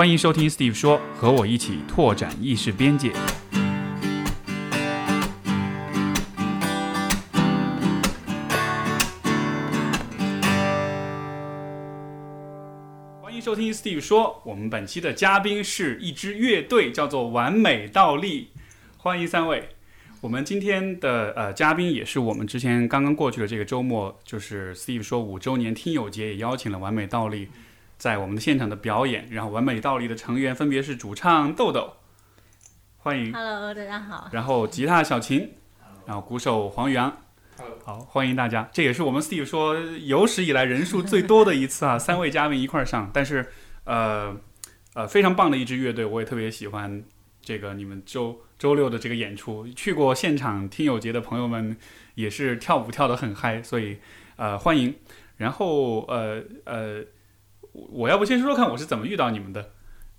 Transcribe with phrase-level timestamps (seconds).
[0.00, 3.12] 欢迎收听 Steve 说，和我一起拓展意识边界。
[13.20, 18.48] 欢迎收听 Steve 说，我们本期的嘉宾是一支乐队，叫做完美倒立。
[18.96, 19.68] 欢迎三位。
[20.22, 27.50] 我们今天的呃嘉宾也是我们之前刚刚过去的这个周末，就是 Steve 说五周年听友节，也邀请了完美倒立
[28.00, 29.28] 在我们的现场的表演。
[29.30, 31.92] 然后完美倒立的成员分别是主唱豆豆，
[32.96, 34.30] 欢迎，Hello，大家好。
[34.32, 35.52] 然后吉他小琴，
[36.06, 37.14] 然后鼓手黄宇阳。
[37.84, 38.66] 好，欢迎大家！
[38.72, 43.10] 这也是我们 Steve 说有史以来人数最多的一次啊， 三位嘉宾一块儿上。
[43.12, 43.52] 但是，
[43.84, 44.34] 呃，
[44.94, 47.04] 呃，非常棒的一支乐队，我也特别喜欢
[47.42, 49.68] 这个你们周周六的这个演出。
[49.68, 51.76] 去过现场听友节的朋友们
[52.14, 53.98] 也是跳舞跳得很嗨，所以
[54.36, 54.94] 呃欢迎。
[55.36, 57.04] 然后呃呃，
[57.90, 59.70] 我要不先说说看我是怎么遇到你们的，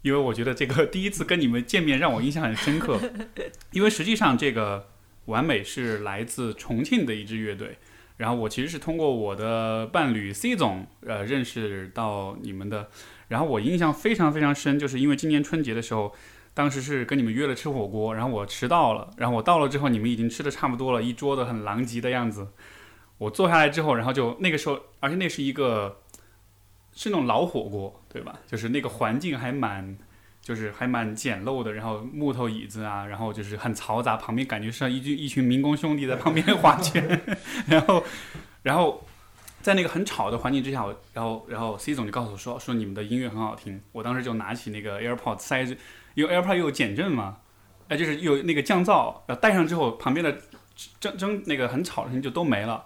[0.02, 3.00] 因为我觉得这个第一次跟你们见面让我印象很深刻，
[3.72, 4.88] 因为实际上这个。
[5.26, 7.78] 完美是来自重庆的一支乐队，
[8.18, 12.90] 然后我其实是通过我的伴侣 C 总呃认识到你们的，
[13.28, 16.12] 然后我印象非常非常深，就是因为今年春节的时候，
[16.56, 22.48] 当时是跟你们约了吃火锅，然后我迟到了，然后我到了之后，你们已经吃的差不多了，一桌子很狼藉的样子，
[23.20, 26.00] 我坐下来之后，然后就那个时候，而且那是一个
[26.94, 28.40] 是那种老火锅，对吧？
[28.48, 29.98] 就是那个环境还蛮。
[30.44, 37.22] 就是还蛮简陋的，然后木头椅子啊，然后就是很嘈杂，旁边感觉像一群一群民工兄弟在旁边划拳，
[37.70, 38.04] 然后，
[38.64, 39.06] 然后
[39.62, 45.78] 在那个很吵的环境之下，我然后然后 C 总就告诉我说说你们的音乐很好听，我当时就拿起那个 AirPod 塞着，
[46.16, 47.38] 因为 AirPod 又有减震嘛，
[47.90, 50.36] 哎就是有那个降噪，然后戴上之后旁边的
[51.00, 52.86] 争争那个很吵的声音就都没了，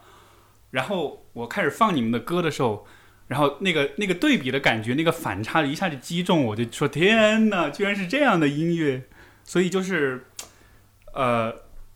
[0.71, 2.85] 然后我开始放你们的歌的时候。
[3.27, 9.01] 然后那个那个对比的感觉，那个反差一下就击中我，就说天哪，居然是这样的音乐，
[9.43, 10.25] 所以就是，
[11.11, 11.51] 呃，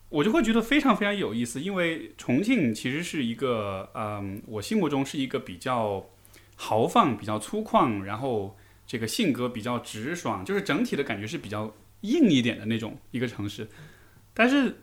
[0.10, 6.04] 我就会觉得非常非常有意思，因为重庆其实是一个，嗯，我心目中是一个比较
[6.56, 8.58] 豪放、比较粗犷，然后
[8.88, 13.68] 这个性格比较直爽，就是整体的感觉是比较硬一点的那种一个城市。
[14.34, 14.78] 但是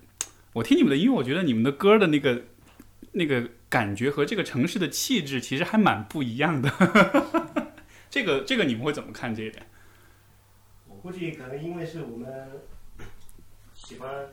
[0.53, 2.43] 我听你们的音乐，我觉得你们的歌的那个
[3.11, 3.51] 那个。
[3.69, 6.71] 感觉和这个城市的气质其实还蛮不一样的，
[8.09, 9.66] 这个这个你们会怎么看这一点？
[10.88, 12.60] 我估计可能因为是我们
[13.75, 14.28] 喜欢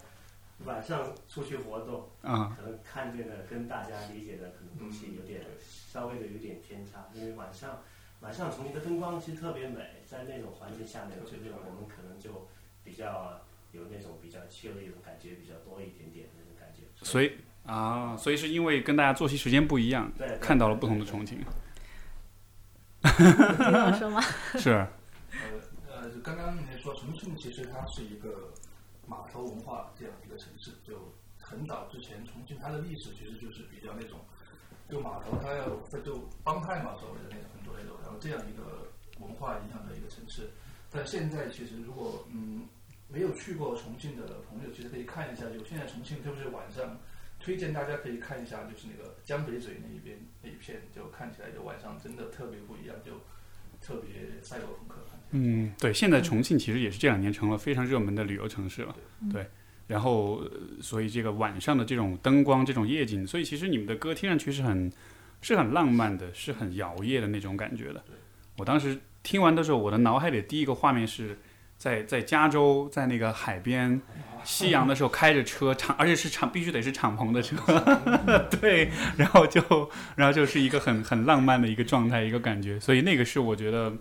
[0.66, 7.82] 晚上出去活动，啊、可能看见的跟大家理解的可能东西有点稍微的有点偏差，因为晚上
[8.22, 12.48] 晚上重庆的灯光其实特别美，在那种环境下面，我觉得我们可能就
[12.84, 13.42] 比较
[13.72, 17.34] 有那种比较 chill 的感觉比较多一点点那种感觉，所以
[17.66, 21.38] 啊，所以是因为跟大家作息时间不一样，对对看到了不同的重庆，
[23.02, 24.22] 听我说吗？
[24.60, 24.88] 是呃
[25.90, 28.52] 呃，刚刚你说重庆其实它是一个
[29.08, 34.20] 码头文化这样一个城市，就很早之前重庆它的历史其实就是比较那种，
[34.90, 35.70] 就码头它要
[36.02, 40.50] 就帮派嘛所谓的那种很多那种，然后这样一个文化影响的一个城市。
[40.92, 42.68] 但现在其实如果嗯
[43.08, 47.00] 没有去过重庆的朋友，其实可以看一下，就现在重庆特别是晚上。
[47.44, 53.12] 推荐大家可以看一下，就是那个江北嘴那一边那一片，就看起来就晚上真的特别不一样，就
[53.86, 54.96] 特别赛博朋克。
[55.32, 58.96] 嗯，对，现在重庆其实也是这两年成了非常热门的旅游城市了，
[59.32, 59.46] 对。
[59.88, 64.90] 然后，呃所以这个晚上的这种灯光、这种夜景，所以其实你们的歌听上去是很
[65.42, 68.02] 是很浪漫的，是很摇曳的那种感觉的。
[68.58, 71.38] 我当时听完的时候，我的脑海里第一个画面是
[71.78, 74.02] 在在加州，在那个海边。
[74.44, 77.56] 夕阳的时候开着车敞，而且是敞，必须得是敞篷的车，
[78.62, 79.62] 对，然后就，
[80.16, 83.94] 然后就是一个很很浪漫的一个状态，一个感觉，所以那个是我觉得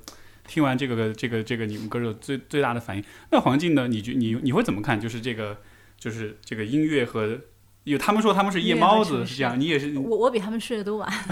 [0.47, 3.05] 听完这个这个这个你们歌手最最大的反应。
[3.31, 3.89] 那黄静呢？
[3.89, 5.01] 你觉你你会怎么看？
[5.01, 5.59] 就是这个
[5.99, 7.39] 就是这个音乐和，
[7.85, 11.09] 有他们说他们是夜猫子是这样，你也是我我比他们睡得都晚。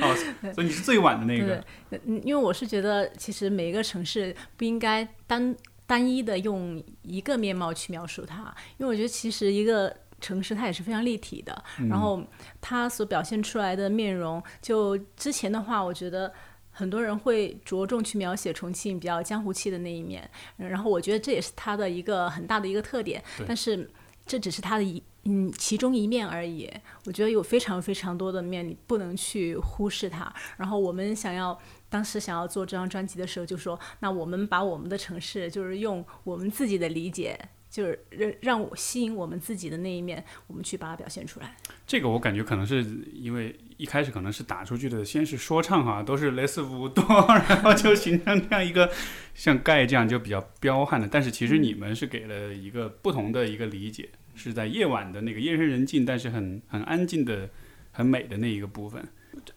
[0.00, 1.64] 哦，所以你是最晚的那个。
[1.90, 5.54] 嗯，因为我是觉得其实每一个城市不应该单。
[5.86, 12.22] 单一的用一个面貌去描述它，因为我觉得其实一个城市它也是非常立体的，嗯、然后
[12.60, 16.32] 它所表现出来的面容，就之前的话，我觉得
[16.70, 23.88] 很多人会着重去描写重庆比较江湖气的那一面，然后我觉得这也是它的一个很大的一个特点，但是
[24.24, 26.70] 这只是它的一嗯其中一面而已。
[27.06, 30.32] 我觉得有非常非常多的面，你不能去忽视它。
[30.56, 31.58] 然后我们想要。
[31.90, 37.38] 当时想要做这张专辑的时候，就说：“那我们把我们的城市，就是用我们自己的理解，
[37.70, 41.56] 就是让让我吸引我们自己的那一面，我们去把它表现出来。”
[41.86, 48.90] 这个我感觉可能是因为一开始可能是打出去的，先是说唱哈，都是类似舞动， 然后就形成这样一个
[49.32, 51.06] 像盖这样就比较彪悍的。
[51.06, 57.48] 但是其实你们是给了一个不同的一个理解，是在夜晚的那个夜深人静，但是很很安静的、
[57.92, 59.06] 很美的那一个部分。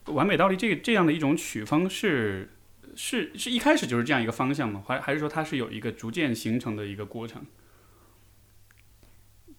[0.06, 2.50] 完美倒立这这样的一种曲风是
[2.96, 4.84] 是是一开始就是这样一个方向吗？
[4.88, 7.46] 还还是说它是有一个逐渐形成的一个过程？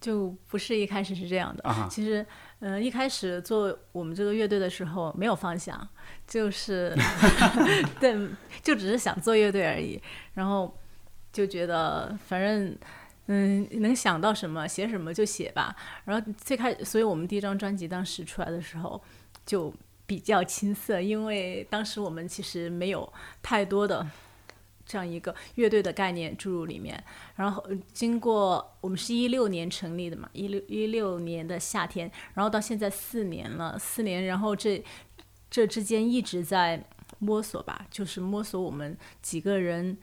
[0.00, 1.62] 就不是一开始是这样的。
[1.64, 2.24] 啊其实，
[2.60, 5.88] 呃，一开始做我们这个乐队的时候没有方向，
[6.26, 6.96] 就是
[7.98, 8.16] 对，
[8.62, 10.00] 就只是想做乐队而已。
[10.34, 10.72] 然后
[11.32, 12.76] 就觉得反正
[13.28, 15.74] 嗯能想到什么写什么就写吧。
[16.04, 19.00] 然后最开，所以我们第一张专辑当时出来的时候
[19.46, 19.72] 就
[20.06, 23.10] 比较青涩，因为当时我们其实没有
[23.40, 24.06] 太多的。
[24.90, 27.04] 这样一个乐队的概念注入里面，
[27.36, 34.82] 然后经过我们是一六年成立的嘛，一六一六年的夏天，然后到现在四年了，四年，然后这
[35.50, 36.82] 这之间一直在
[37.18, 39.98] 摸索吧，就是摸索我们几个人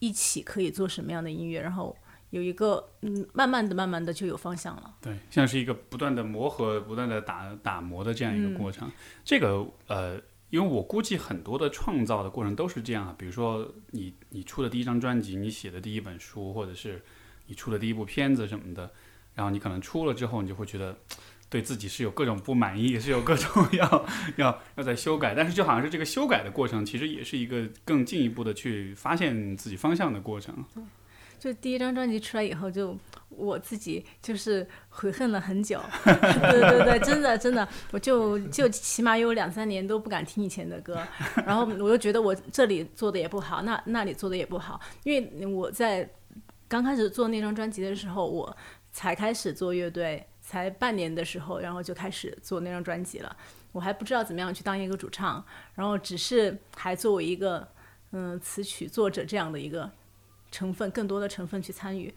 [0.00, 1.96] 一起可以做什么样的音乐，然后
[2.30, 4.96] 有一个嗯，慢慢的、慢慢的就有方向了。
[5.00, 8.90] 对，像是一个不断的磨合、不断的打打磨的这样一个过程。
[9.24, 17.02] 这个呃，因为我估计很多的创造的过程都是这样啊，比如说你你出的第一张专辑，你写的第一本书，或者是
[17.46, 18.90] 你出的第一部片子什么的，
[19.34, 20.96] 然后你可能出了之后，你就会觉得。
[21.50, 24.06] 对自己是有各种不满意，是有各种 要
[24.36, 30.64] 要要在修改，但是就好像是这个修改的过程，其实也是一个更进一步的去发现自己方向的过程。
[31.40, 32.94] 就第一张专辑出来以后，就
[33.30, 41.02] 我自己就是悔恨了很久， 对对对，真的真的，我就就起码有两三年都不敢听以前的歌，
[41.46, 46.06] 然后我又觉得我这里做的也不好，那那里做的也不好，因为我在
[46.68, 48.54] 刚开始做那张专辑的时候，我
[48.92, 53.34] 才开始做乐队，才半年的时候，然后就开始做那张专辑了，
[53.72, 55.42] 我还不知道怎么样去当一个主唱，
[55.74, 57.66] 然后只是还作为一个
[58.12, 59.90] 嗯词曲作者这样的一个。
[60.50, 62.12] 成分更多的成分去参与，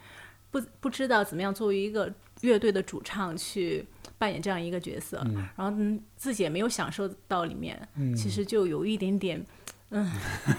[0.52, 3.86] 不不知道怎么样作为一个乐队的主唱去
[4.18, 5.18] 扮演这样一个角色，
[5.56, 9.46] 然后嗯自己也没有享受到里面，其实就有一点点，
[9.90, 10.12] 嗯，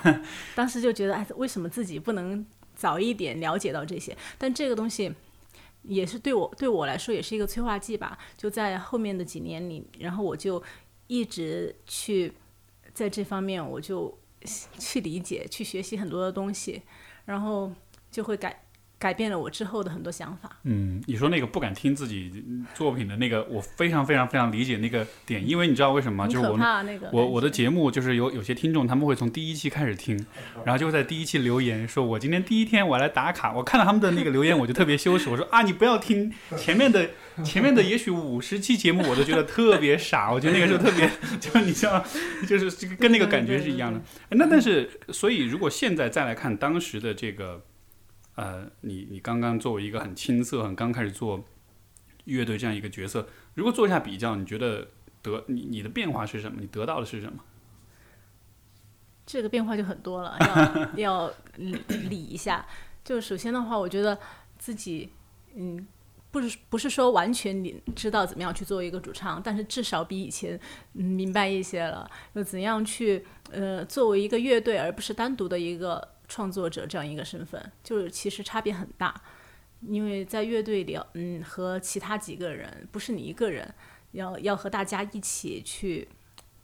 [0.54, 2.44] 当时就觉得哎，为什么自己不能
[2.74, 4.16] 早一点了解到这些？
[4.38, 5.12] 但这个东西
[5.82, 8.18] 也是对我对我来说也是一个催化剂吧。
[8.36, 10.62] 就在后面的几年里，然后我就
[11.06, 12.32] 一直去
[12.92, 14.18] 在这方面，我就
[14.78, 16.82] 去理解、去学习很多的东西。
[17.24, 17.72] 然后
[18.10, 18.63] 就会改
[19.04, 20.50] 改变了我之后的很多想法。
[20.62, 22.42] 嗯，你说那个不敢听自己
[22.72, 26.26] 作品的那个，我非常非常非常理解那个点，因为你知道为什么吗？
[26.26, 30.16] 就是我那个我我的节目就是有有些听众他们会从第一期开始听，
[30.64, 37.10] 然后就会在第一期留言说，我今天第一天我来打卡，我看到他们的那个留言我就特别羞耻，我说啊你不要听前面的
[37.44, 42.02] 前面的也许五十期节目我都觉得特别傻，我觉得那个时候特别就你知道
[42.48, 44.00] 就是这个跟那个感觉是一样的。
[44.30, 47.62] 那但是所以如果现在再来看当时的这个。
[48.36, 51.44] 呃，你你刚刚作为一个很青涩、很刚开始做
[52.24, 54.88] 乐队这样一个角色，如果做一下比较，你觉得
[55.22, 56.58] 得你你的变化是什么？
[56.60, 57.44] 你得到的是什么？
[59.24, 60.36] 这个变化就很多了，
[60.96, 60.98] 要
[61.28, 61.76] 要理
[62.08, 62.66] 理一下。
[63.04, 64.18] 就首先的话，我觉得
[64.58, 65.10] 自己
[65.54, 65.86] 嗯，
[66.32, 70.58] 不是不是说完全你知道怎么样去做一个主唱，但是至少比以前
[70.94, 76.08] 嗯明白一些了，就怎样去呃作为一个乐队，而不是单独的一个。
[76.28, 79.20] 创作者这样一个身份，就是其实差别很大，
[79.80, 83.74] 因为在乐队里，嗯，和其他几个人不是你一个人，
[84.12, 86.08] 要要和大家一起去，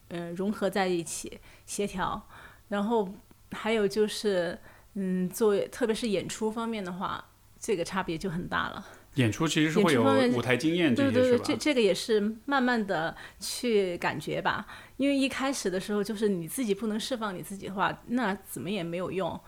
[0.09, 2.27] 嗯，融合在一起，协调。
[2.69, 3.13] 然后
[3.53, 4.59] 还有就是，
[4.95, 7.25] 嗯，作为特别是演出方面的话，
[7.59, 8.87] 这个差别就很大了。
[9.15, 10.03] 演出其实是会有
[10.37, 14.67] 舞台经验，对对对，这这个也是慢慢的去感觉吧。
[14.97, 19.39] 因为一开始的时候，就是你自己不能释放你自己的话，那怎么也没有用。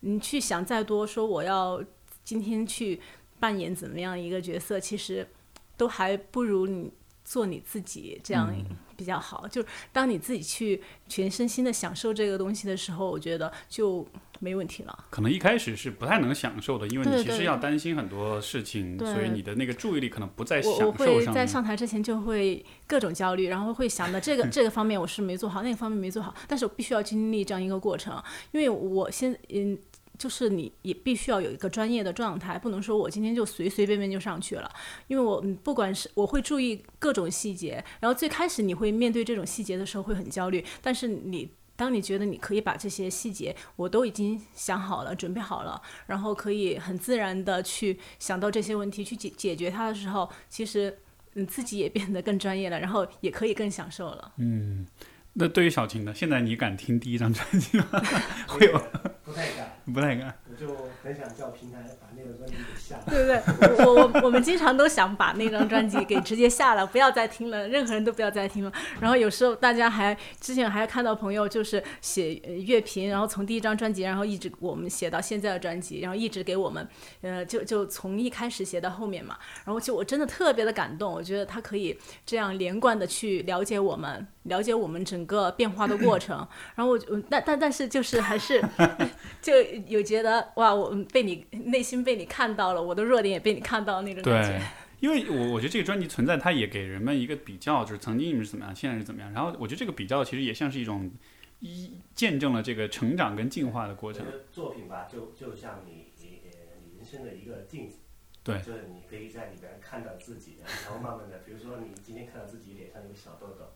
[0.00, 1.82] 你去想再多，说我要
[2.24, 3.00] 今天去
[3.38, 5.28] 扮演怎么样一个角色，其实
[5.76, 6.92] 都还不如你
[7.32, 8.54] 做你自己这样
[8.96, 9.48] 比较好。
[9.48, 14.06] 就当你自己去全身心的享受这个东西的时候，我觉得就。
[14.44, 15.04] 没问题了。
[15.08, 20.88] 可能一开始是不太能享受的，因为你其实要担心很多事情，所以你的那个注意力可能不在享受上。
[20.88, 28.20] 我会在上台之前就会各种焦虑，然后会想到这个 这个方面我是没做好，那个方面没做好，但是我必须要经历这样一个过程，
[28.50, 29.78] 因为我先嗯，
[30.22, 34.70] 就是你也必须要有一个专业的状态，不能说我今天就随随便便就上去了，
[35.08, 41.50] 因为我不管是我会注意各种细节，然后最开始你会面对这种细节的时候会很焦虑，但是你。
[41.74, 50.96] 当你觉得你可以把这些细节我都已经想好了、准备好了，然后可以很自然的去想到这些问题去解解决它的时候，其实
[51.32, 54.32] 你自己也变得更专业了，然后也可以更享受了。
[54.36, 54.86] 嗯，
[55.34, 56.12] 那对于小晴呢？
[56.14, 57.86] 现在你敢听第一张专辑吗？
[58.46, 58.78] 会有
[59.24, 60.34] 不太敢，不太敢。
[60.50, 63.04] 我就很想叫平台把那个专辑给下了。
[63.06, 63.86] 对不对？
[63.86, 68.70] 我我我们经常都想把那张专辑给直接下了，不要再听了，任何人都不要再听了。
[69.00, 76.86] 然后有时候大家还之前还看到朋友就是写呃乐评，然后从第一张专辑，然后一直我们写到现在的专辑，然后一直给我们，
[77.22, 79.38] 呃，就就从一开始写到后面嘛。
[79.64, 86.36] 然后就我真的特别的感动，我觉得他可以这样连贯的去了解我们，了解我们整个变化的过程。
[86.74, 88.62] 然后我就但但但是就是还是
[89.40, 94.64] 就有觉得哇，我被你内心被你看到了，我的弱点也被你看到那种感对觉。
[95.00, 99.32] 因为我我觉得这个专辑存在，它也给人们一个比较，就是曾经你们是怎么样，现在是怎么样。
[99.32, 101.10] 然后我觉得这个比较其实也像是一种
[101.58, 107.96] 一见证了这个成长跟进化的过程作品吧，就就像你你呃你人生的一个镜子，
[108.44, 113.74] 对就是你可以在里边看到自己，然后慢慢的，比如说你今天看到自己脸上有个小痘痘，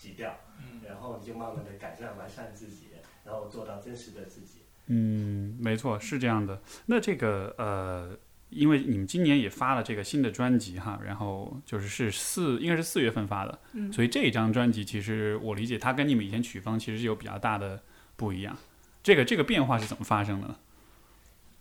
[0.00, 2.86] 挤掉，嗯，然后你就慢慢的改善完善自己，
[3.24, 4.60] 然后做到真实的自己。
[4.86, 6.62] 嗯，没错，是这样的。
[6.86, 17.82] 那这个呃，因为你们今年也发了这个新的专辑哈，然后就是是四，应该是四月份发的，嗯所以这一张专辑其实我理解它跟你们以前曲风其实是有比较大的
[18.16, 18.56] 不一样。
[19.02, 20.56] 这个这个变化是怎么发生的呢？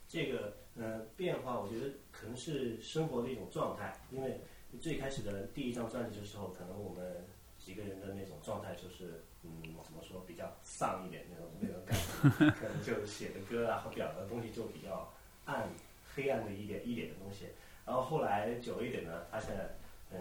[0.08, 4.42] 这个呃变化，我觉得可能是生活的一种状态，因为
[4.80, 7.26] 最开始的第一张专辑的时候，可能我们
[7.70, 15.14] 几个人的那种状态就是，嗯，怎么说，比较丧一点那种那种感觉， 可能就写的歌啊和表达的东西就比较
[15.46, 15.70] 暗、
[16.16, 17.50] 黑暗的一点一点的东西。
[17.86, 19.56] 然后后来久一点呢，发现，
[20.10, 20.20] 呃，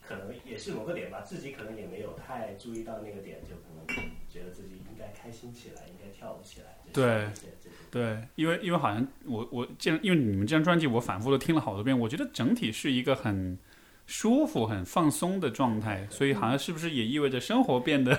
[0.00, 3.84] 可能也是某个点吧，自己可能也没有太注意到那个点，就可能
[4.30, 7.26] 觉得自己应该开心起来，应该跳舞起来，对。
[7.90, 13.58] 对，因为因为好像我我这样，因为你们这张专辑我反复的听了好多遍，我觉得整体是一个很
[14.06, 18.14] 舒服、很放松的状态，所以好像是不是也意味着生活变得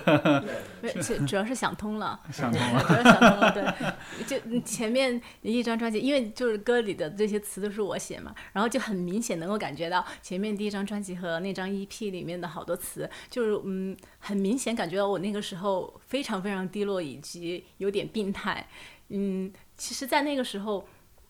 [0.81, 2.19] 对，对，主主要是想通了。
[2.31, 2.83] 想通了？
[2.83, 18.67] 主要想通了，对，就嗯前面一张专辑，因为就是歌里的这些词都是我写嘛，然后就很明显能够感觉到前面第一张专辑和那张 EP 里面的好多词，就是嗯，很明显感觉到我那个时候非常非常低落，以及有点病态。
[19.09, 20.85] 嗯，其实，在那个时候，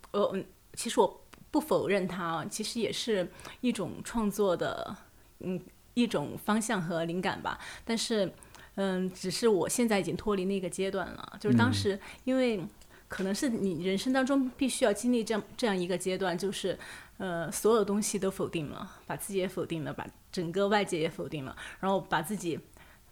[0.10, 1.22] 呃，嗯其实我
[1.58, 3.28] 不否认它啊，其实也是
[3.62, 4.96] 一种创作的，
[5.40, 5.60] 嗯，
[5.96, 7.58] 一种方向和灵感吧。
[7.84, 8.32] 但是，
[8.76, 11.38] 嗯，只是我现在已经脱离那个阶段了。
[11.40, 12.64] 就是当时，因为
[13.08, 16.78] 可能是你人生当中必须要经历这样这样一个阶段，就是
[17.18, 22.60] 呃，所有东西都否定了，把自己也否定了，把整个外界也否定了，然后把自己。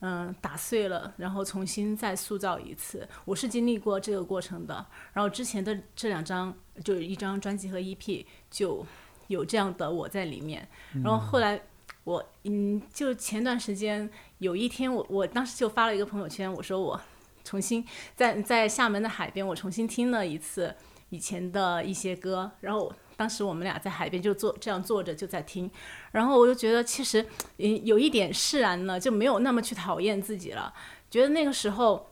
[0.02, 3.08] 嗯，打碎了，然后重新再塑造一次。
[3.24, 4.86] 我是经历过这个过程的。
[5.14, 8.86] 然后之前的这两张，就一张专辑和 EP，就
[9.28, 10.68] 有这样的我在里面。
[11.04, 11.62] 然后后来
[12.04, 17.00] 我，嗯，就前段时间有一天我，我当时就发了一个朋友圈，我说我
[17.44, 20.76] 重新在在厦门的海边，我重新听了一次
[21.10, 25.70] 以前的一些歌，然后当时我们俩在海边就坐这样坐着就在听，
[26.12, 27.26] 然后我就觉得其实
[27.58, 30.74] 嗯有一点释然了，就没有那么去讨厌自己了，
[31.10, 32.12] 觉得那个时候。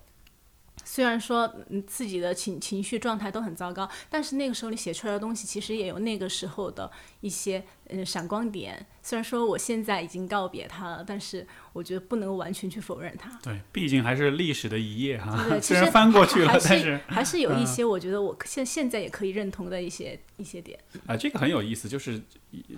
[0.93, 8.85] 虽然说嗯自己的情情绪状态都很糟糕，但是那个时候你写出来的东西其实也有那个时候的一些嗯闪光点。
[9.05, 13.29] 虽然说我现在已经告别他了，但是我觉得不能完全去否认他。
[13.43, 20.79] 对，毕竟还是历史的一页哈 虽然翻过去了，但是还是有一嗯些我觉得我现现在也可以认同的一些一些点。
[21.05, 22.21] 啊，这个很有意思，就是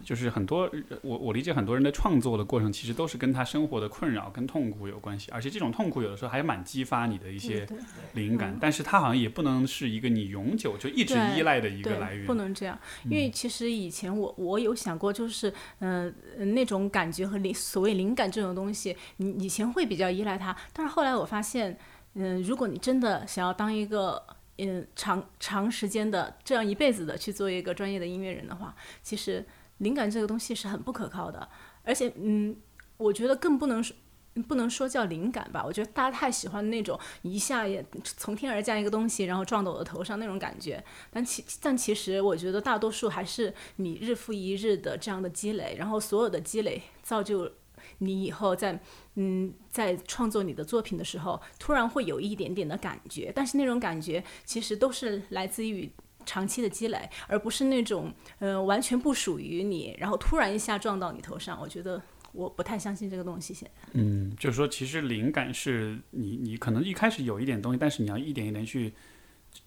[0.04, 0.68] 就是很多
[1.04, 7.68] 我我理解很多人的创作的过程，其实都是跟他生活的困扰跟痛苦有关系，而且这种痛苦有的时候还蛮激发你的一些
[8.14, 12.34] 灵感，嗯但是它好像也不能是一个你永久就一直依赖的一个来，源不。
[12.34, 16.14] 能这样，因为其实以前我我有想过，我就是嗯、
[16.54, 21.78] 那种感觉和灵所谓灵感这种东西，你以前会比较依赖它，但是后来我发现，
[22.16, 24.22] 嗯、如果你真的想要当一个
[24.58, 29.46] 嗯长长时间的这样一辈子的去做一个专业的音乐人的话，其实
[29.78, 31.48] 灵感这个东西是很不可靠的，
[31.84, 32.56] 而且嗯，
[32.98, 33.96] 我觉得更不能说。
[34.44, 40.84] 不能说叫灵感吧，我觉得大家太喜欢那种一下也从天而降一个东西，然后撞到我的头上那种感觉。
[41.12, 47.52] 但其但其实我觉得大多数还是你日复一日的这样的积累，然后所有的积累造就
[48.00, 48.80] 你以后在
[49.16, 55.92] 嗯在创作你的作品的时候，突然会有一点点的感觉，但是那种感觉其实都是来自于。
[56.28, 61.56] 长期的积累，而不是那种呃完全不属于你，然后突然一下撞到你头上。
[61.62, 62.02] 我觉得
[62.36, 63.54] 我不太相信这个东西。
[63.54, 68.94] 现在嗯，就是说，其实灵感是你你可能一开始有一点东西，但是你要一点一点去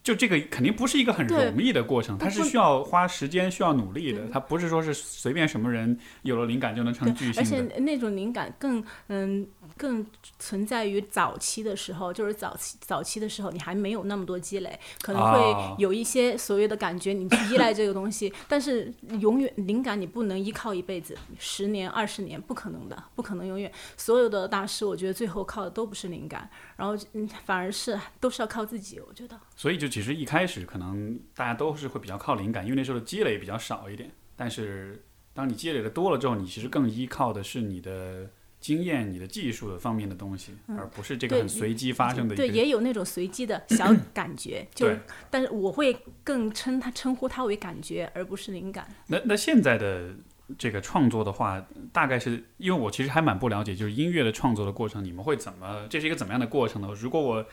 [0.02, 4.28] 就这个肯定不是一个很容易的过程，它是需要花时间、需要努力的。
[4.32, 7.58] 它不是说是随便什么人有了灵感就能成巨星，而且。
[7.78, 10.04] 那种灵感更嗯更
[10.38, 23.70] 存在于早期的时候，就是早期早期的时候，你还没有那么多积累，可能啊会有一些所谓的感觉，你去依赖这个东西， 但是永远灵感你不能依靠一辈子，十年二十年不可能的，不可能永远。
[23.96, 29.38] 所有的大师，我觉得最后靠的都不是灵感，然后嗯反而是都是要靠自己，我觉得。
[29.56, 34.08] 所以就其实一开始可能大家都是会比较靠灵感，因为那时候的积累比较少一点。
[34.36, 35.04] 但是
[35.34, 38.30] 当你积累的多了之后，你其实更依靠的是你的
[38.60, 42.54] 经验、你的技术的方面的东西，而不是这个很随机发生的一对，个。
[42.54, 48.88] 也有那种随机的 小感觉，就对，但是我会更称它称呼它为感觉，而不是灵感。
[49.08, 50.14] 那那现在的
[50.56, 55.86] 这个创作的话，大概是因为我其实还蛮不了解，就是音乐的创作的过程，你们会怎么？
[55.88, 56.88] 这是一个怎么样的过程呢？
[56.94, 57.46] 如果我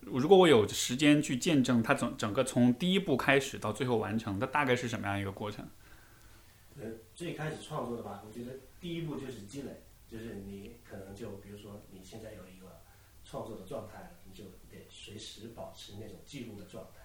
[0.00, 5.66] 如果我有时间去见证它整整个从第一步开始到最后完成，它大概是什么样一个过程？
[6.76, 6.84] 呃，
[7.14, 12.82] 最开始创作的吧，我觉得第一步就是积累，就是你可能就比如说你现在有一个
[13.24, 17.03] 创作的状态，你就得随时保持那种记录的状态，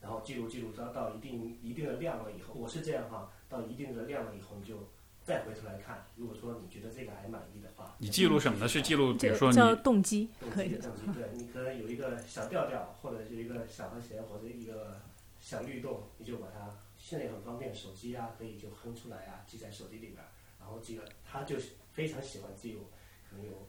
[0.00, 4.88] 然后记录记录到到一定一定的量了以后，我是这样哈，到一定的量了以后，你就
[5.24, 8.68] 再回头来看，如果说你觉得这个还满意的话，你记录什么呢？
[8.68, 15.00] 是记录，比如说你这个叫动机，动可以机的动机，对你可能有一个小调调，或者是一个小和弦，或者一个
[15.40, 20.28] 小律动，你就把它现在也很方便，手机啊可以就哼出来啊，记在手机里边儿，
[20.60, 22.86] 然后这个，他就是非常喜欢记录，
[23.28, 23.68] 可能有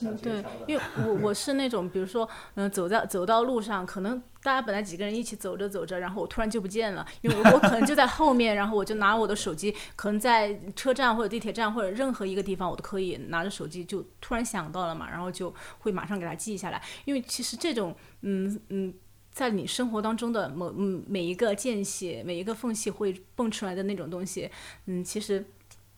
[0.00, 18.94] 嗯，对因为我我是那种，比如说，嗯、走在走到路上，可能大家本来几个人一起走着走着，然后我突然就不见了，因为我我可能就在后面，然后我就拿我的手机，可能在车站或者地铁站或者任何一个地方，我都可以拿着手机就突然想到了嘛，然后就会马上给它记下来，因为其实这种，嗯嗯。
[19.34, 24.48] 在你生活当中的某嗯每一个间隙，每一个缝隙会蹦出来的那种东西，
[24.86, 25.44] 嗯，其实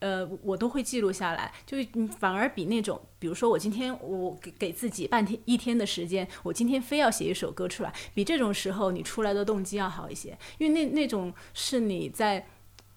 [0.07, 1.85] 呃，我都会记录下来，就是
[2.17, 12.47] 反而比那种，比如说我今天我给给自己半天一天的时间，我今天非要写一首歌出来，比这种时候你出来的动机要好一些，因为那那种是你在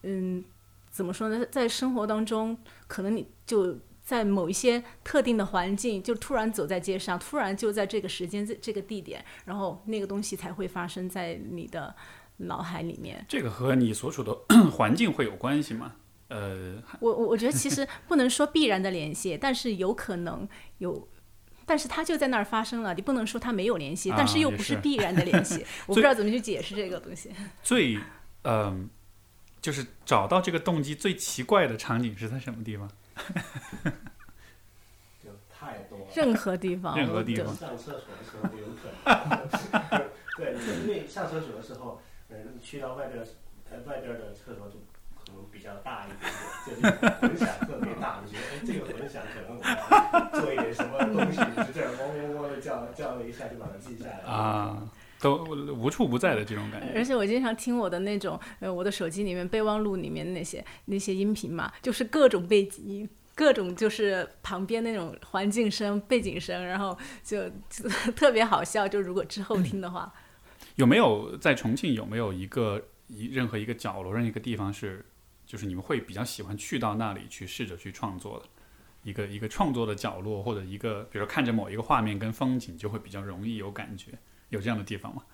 [0.03, 0.43] 嗯
[0.91, 2.55] 怎么说呢，在生活当中，
[2.85, 11.95] 可能你就在某一些特定的环境，就突然走在街上，突然就在这个时间这这个地点，然后那个东西才会发生在你的
[12.37, 13.25] 脑海里面。
[13.27, 14.37] 这个和你所处的
[14.71, 15.95] 环境会有关系吗？
[16.29, 21.07] 呃，我我我觉得其实不能说必然的联系，但是有可能有，
[21.65, 27.31] 但是它就在那儿发生了，你不能说它没有联系，啊但是又不是必然的联系， 我不知道怎么去解释这个东西。
[27.63, 27.99] 最
[28.43, 28.89] 嗯、
[29.61, 32.89] 就是找到这个动机最奇怪的场景是在什么地方？
[35.21, 36.05] 就太多了。
[36.15, 38.87] 任何地方，任何地方上厕所的时候就有可
[39.89, 43.19] 能，对，就因为上厕所的时候，嗯，你去到外边
[43.85, 44.79] 外边儿的厕所就
[45.29, 49.61] 可能比较大一点点，就是混响特别大，你觉得哎，这个混响可能我
[50.17, 54.19] 要做一点什么东西，你就这样嗡嗡嗡的叫叫了一下，就把它记下来。
[54.25, 54.89] 啊，
[55.21, 56.93] 都无处不在的这种感觉。
[56.95, 68.87] 而且我经常听我的那种，呃，我的手机里面备忘录里面那些那些音频嘛，就是各种背景音，各种就是旁边那种环境声、背景声，然后就就 特别好笑。
[68.87, 70.11] 就如果之后听的话，
[70.75, 75.05] 有没有在重庆有没有一个一任何一个角落、任何一个地方是，
[75.49, 78.45] 就是你们会比较喜欢去到那里去试着去创作的
[79.01, 84.11] 一个一个创作的角落，或者一个比如说看着某一个画面跟风景就会比较容易有感觉，
[84.49, 85.25] 有这样的地方吗？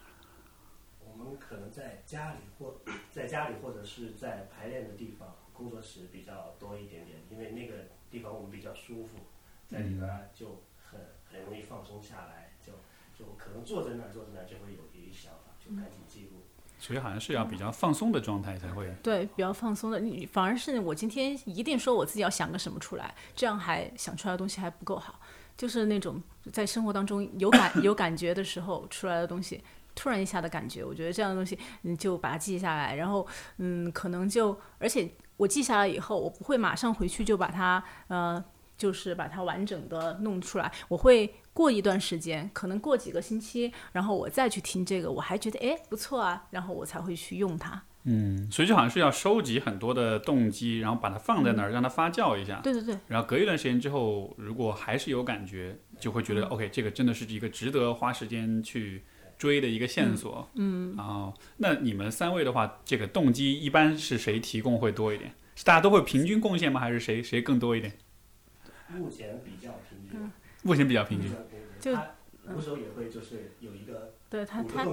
[1.02, 2.80] 我们可能在家里或
[3.12, 9.18] 在家里或者是在排练的地方，工作室比较多一点点，因为那个地方我们比较舒服，
[9.68, 12.72] 在里边儿就很很容易放松下来，就
[13.14, 16.45] 就可能坐在那儿坐在那儿就会有一想法，就赶紧记录。
[16.86, 18.88] 所以好像是要比较放松的状态才会。
[19.02, 25.20] 对，比较放松的，你反而是我今天一定说我自己要想个什么出来，这样还想出来的东西还不够好，
[25.58, 26.22] 就是那种
[26.54, 29.64] 在生活当中有感 有感觉的时候出来的东西，
[29.96, 33.26] 突然一下的感觉，我觉得这样的东西你就把它记下来，然后
[33.58, 38.44] 嗯，可能就而且我记下来以后，我不会马上回去就把它呃。
[38.78, 47.82] 就是把它完整的弄出来，我会过一段时间，可能过几个星期，然后我再去听这个，我还觉得哎不错啊，然后我才会去用它。
[48.04, 52.60] 嗯，所以就好像是要收集很多的动机，然后把它放在那儿，让它发酵一下。
[52.62, 59.04] 对对对，然后隔一段时间之后，如果还是有感觉，就会觉得 OK，这个真的是一个值得花时间去
[59.38, 60.48] 追的一个线索。
[60.56, 65.34] 嗯，然后，那你们三位的话，这个动机一般是谁提供会多一点？
[65.56, 66.82] 是大家都会平均贡献吗？
[66.82, 67.94] 还是谁谁更多一点？
[68.90, 70.32] 目前比较平均，
[70.66, 71.32] 目前比较平均。
[71.80, 72.08] 就他
[72.54, 74.86] 鼓手也会就是有一个对他他。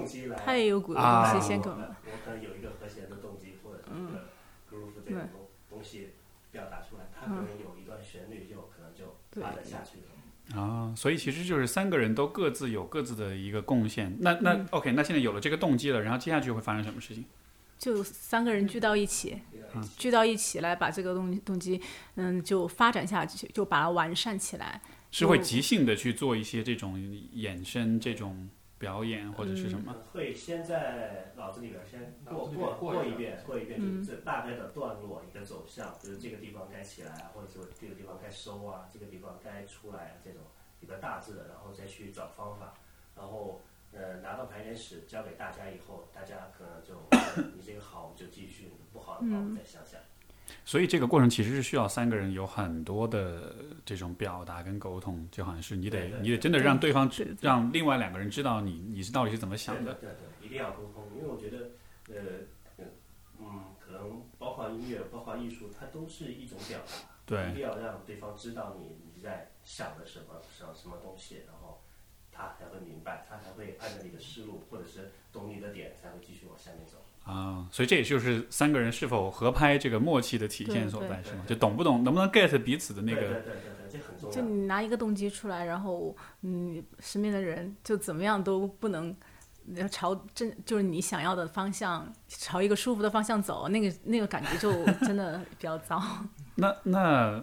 [0.44, 1.88] 他也有鼓的啊东西先给我我们。
[2.04, 4.28] 我可能有一个和弦的动机或者一个
[4.70, 6.10] groove 这种东东西
[6.50, 10.60] 表达出来，他可能有一段旋律就可能就发展下去了。
[10.60, 14.14] 啊，所以其实就是三个人都各自有各自的一个贡献。
[14.20, 17.24] 那那 OK，那现在有了这个动机了，然后接下去会发生什么事情？
[17.78, 19.38] 就三个人聚到一起，
[19.96, 21.80] 聚到一起来把这个动动机，
[22.16, 24.80] 嗯，就发展下去，就把它完善起来。
[25.12, 28.48] 是会即兴的去做一些这种衍生、这种
[28.78, 29.94] 表演或者是什么？
[30.10, 40.40] 会先在脑子里边先过过过一遍过一遍，就是这大概的段落一个走向，就是这个地方该起来啊，或者说这个地方该收啊，这个地方该出来啊，这种
[40.80, 42.74] 一个大致的，然后再去找方法，
[43.14, 43.60] 然后
[43.92, 46.94] 呃拿到排练室交给大家以后，大家可能就
[47.54, 50.00] 你这个好我们就继续，不好的话我们再想想。
[50.64, 59.94] 所以这个过程其实是需要三个人有很多的这种表达跟沟通，就好像是你得你得真的让对方对对让另外两个人知道你你是到底是怎么想的。
[59.94, 61.70] 对对，一定要沟通，因为我觉得，
[62.08, 62.14] 呃，
[62.78, 62.84] 呃
[63.40, 66.92] 嗯，可能包括音乐，包括艺术，它都是一种表达，
[67.26, 71.82] 对一定要让对方知道你你在想的什么想什么东西，然后
[72.30, 76.98] 他才会明白，他才会按照你的思路，或者是懂你的点，才会继续往下面走。
[77.24, 81.44] 啊，所以这也就是三个人是否合拍这个默契的体现所在，是吗？
[81.46, 84.42] 就懂不懂，能不能 get 彼此的那个对对对对对，这很重就。
[84.42, 89.14] 你拿一个动机出来，然后嗯，身边的人就怎么样都不能
[89.74, 96.02] 要朝正就是你想要的方向，朝一个舒服的方向走，那个那个感觉就真的比较糟。
[96.56, 97.42] 那那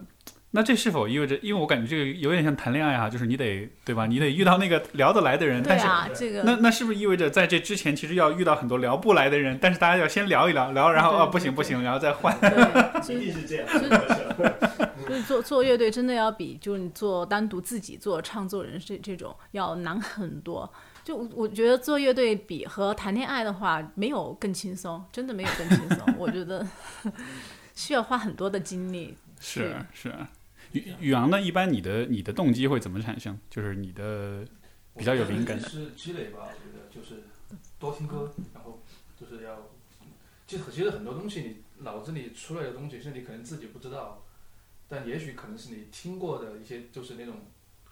[0.52, 1.38] 那这是否意味着？
[1.44, 4.08] 因为我感觉这个有点像谈恋爱哈、就是你得对吧？
[4.08, 9.60] 你得遇到那个聊得来的人，对但是啊，这个那那是不是意味着在这之前其实要遇到很多聊不来的人？
[9.62, 12.36] 但是大家要先聊一聊，聊然后啊哦不行不行，然后再换。
[12.40, 12.50] 对，
[13.16, 13.68] 一定是这样。
[13.70, 20.72] 所以 做做乐队真的要比就是你做单独自己做唱作人这这种要难很多。
[21.04, 26.16] 就我我觉得做乐队比和谈恋爱的话没有更轻松，真的没有更轻松。
[26.18, 26.66] 我觉得
[27.76, 29.16] 需要花很多的精力。
[29.40, 30.12] 是是。
[30.74, 31.42] 宇宇昂呢？
[31.42, 33.38] 一般你的你的动机会怎么产生？
[33.50, 34.46] 就是你的
[34.96, 37.24] 比较有灵感的是积累吧，我觉得就是
[37.80, 38.84] 多听歌，然后
[39.20, 39.70] 就是要，
[40.46, 44.24] 其实其实很多东西你脑子里出来的东西是你可能自己不知道，
[44.88, 47.36] 但也许可能是你听过的一些就是那种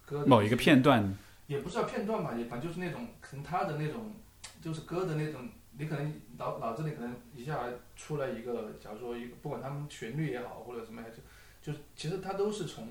[0.06, 1.16] 歌某一个片段，
[1.48, 4.14] 也不是叫片段吧，也反正就是那种可能他的那种
[4.62, 7.60] 就是歌的那种，你可能脑脑子里可能一下
[7.96, 11.18] 出来一个，假如说一个不管他们旋律也好或者什么，就
[11.68, 12.88] 就是其实它都是从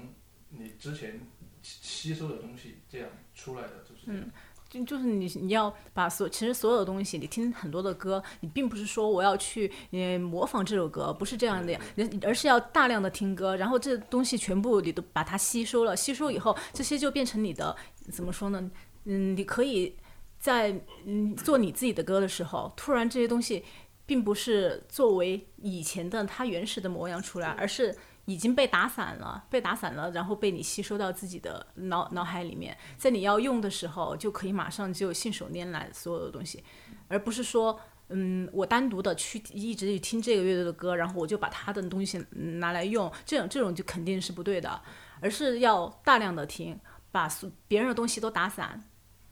[0.51, 1.19] 你之前
[1.63, 4.21] 吸吸收的东西这样出来的，就是这样。
[4.21, 4.31] 嗯
[4.69, 17.75] 就就是你你要把所其实所有的东西，你听很多的歌，你并不是说我要去呃模仿这首歌，不是这样的呀，人而是要大量的听歌，然后这东西全部你都把它吸收了，吸收以后，这些就变成你的
[18.11, 18.69] 怎么说呢？
[19.05, 19.95] 嗯，你可以
[20.41, 23.65] 在嗯做你自己的歌的时候，突然这些东西
[24.05, 36.63] 并不是作为以前的它原始的模样出来，而是已经被打散了，被打散了，然后被你吸收到自己的脑脑海里面，在你要用的时候，就可以马上就信手拈来所有的东西，
[37.09, 44.81] 而不是说，嗯，我单独的去一直去听这个乐队的歌，然后我就把他的东西拿来用，这种这种就肯定是不对的，
[45.21, 46.79] 而是要大量的听，
[47.11, 47.29] 把
[47.67, 48.85] 别人的东西都打散。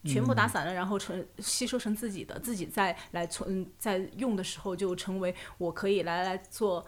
[0.07, 6.85] 全部打散了，然后成吸收成自己的，自己再来存在用的时候就成为我可以来来做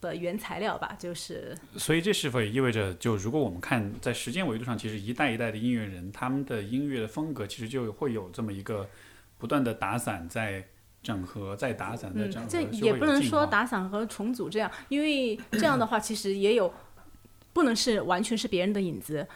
[0.00, 8.88] 的原材料吧，就是所以这是否也意味着，就如果我们看在时间维度上，其实一代一代的音乐人，他们的音乐的风格其实就会有这么一个
[9.36, 10.64] 不断的打散在
[11.02, 16.72] 整合，再打散再嗯整合，，这也不能说打散和重组这样，因为这样的话其实也有
[17.52, 19.26] 不能是完全是别人的影子。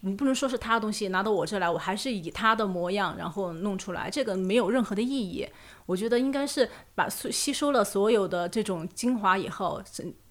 [0.00, 5.46] 你不能说是他的东西拿到我这来，我还是以他的模样然后弄出来，这个没有任何的意义。
[5.86, 9.82] 我觉得应该是把所吸收了所有的这种精华以后，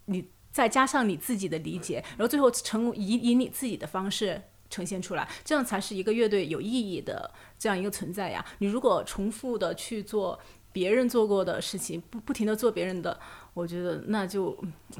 [0.06, 8.44] 你再加上你自己的理解，然后最后成以以你自己的方式呈现出来，这样才是一个乐队有意义的这样一个存在呀。
[8.58, 10.38] 你如果重复的去做
[10.72, 13.18] 别人做过的事情，不不停的做别人的，
[13.54, 14.56] 我觉得那就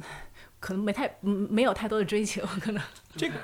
[0.59, 2.81] 可能没太没有太多的追求，可能。
[3.15, 3.35] 这个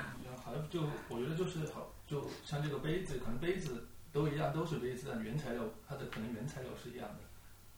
[0.70, 7.20] 就我觉得就是好，就像这个杯子，可能杯子都一样，都是杯子，但原材料它的可能原材料是一样的，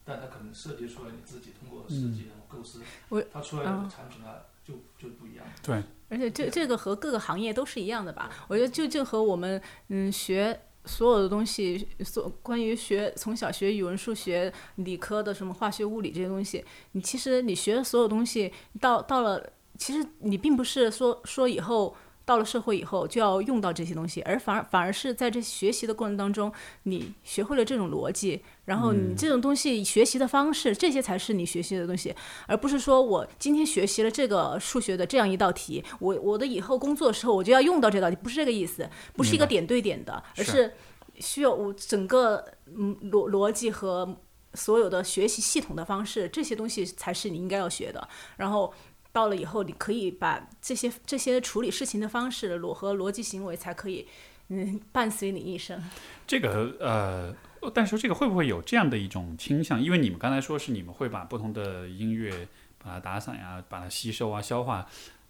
[0.05, 5.45] 但它可能设计出来你自己通过设计然后构思，我它出来的嗯产品啊就就不一样。
[5.63, 8.29] 对，而且这这个和各个行业都是一样的吧？
[8.47, 21.95] 我觉得就就和我们嗯学所有的东西，所关于学从小学语文、数学、理科的什么化学、物理这些东西，你其实你学的所有东西到到了，其实你并不是说说以后
[22.27, 26.51] 到了社会以后就要用到这些东西，而反而反而是在这学习的过程当中，
[26.83, 32.13] 你学会了这种逻辑，然后你这种东西学习的方式，这些才是你学习的东西，
[32.45, 40.73] 而不是说我今天学习了这个数学的这样一道题，我我的以后工作的时候我就要用到这道题，不是这个意思，不是一个点对点的，而是
[41.19, 44.17] 需要我整个嗯逻逻辑和。
[44.53, 48.07] 所有的学习系统的方式，这些东西才是你应该要学的。
[48.37, 48.73] 然后
[49.17, 54.05] 到了以后，你可以把这些这些处理事情的方式逻和逻辑行为，才可以
[54.49, 55.83] 嗯伴随你一生。
[56.27, 57.35] 这个呃，
[57.73, 59.81] 但是这个会不会有这样的一种倾向？
[59.81, 64.87] 因为你们刚才说是你们会把不同的音乐把它打散呀，把它吸收啊、消化。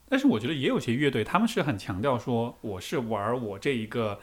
[0.09, 4.19] 但是我觉得也有些乐队，他们是很强调说，我是玩我这一个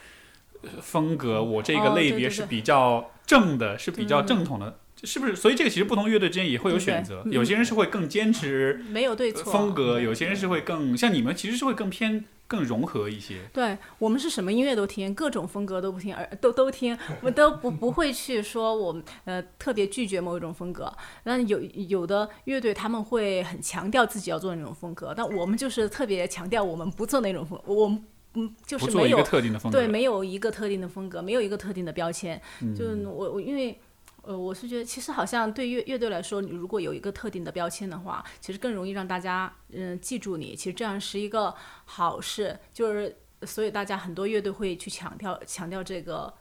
[0.82, 4.80] 风格，我这个类别是比较正的，是比较正统的。
[5.02, 5.36] 是不是？
[5.36, 7.22] 所以这个其实不同乐队之间也会有选择。
[7.30, 13.40] 有些人是会更坚持没有对错风格，有些人是会更像你们，其实是会更偏更融合一些。
[13.52, 20.90] 对我们是什么音乐都听，各种风格都不听，而都都听，我们都不不会去说我们呃特别拒绝某一种风格。
[21.24, 28.02] 那有有的乐队他们会很强调自己要做那种风格，但我们就是特别强调我们不做那种风，我们
[28.34, 32.40] 嗯就是没有特定的风格，对，没有一个特定的风格，没有一个特定的标签。
[32.74, 33.78] 就我我因为。
[34.26, 40.56] 呃，我是觉得，其实好像对乐乐队来说，你如果有一个特定的标签的话，其实更容易让大家嗯记住你。
[40.56, 46.32] 其实这样是一个好事，就是所以大家很多乐队会去强调强调这个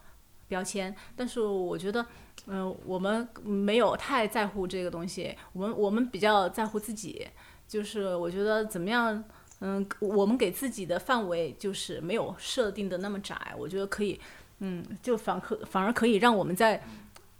[0.48, 0.96] 标签。
[1.14, 2.06] 但是我觉得，
[2.46, 7.26] 嗯，我们没有太在乎这个东西，我们我们比较在乎自己。
[7.68, 9.22] 就是我觉得怎么样，
[9.60, 14.20] 嗯，我们给自己的范围就是没有设定的那么窄，我觉得可以，
[14.60, 16.82] 嗯，就反可反而可以让我们在。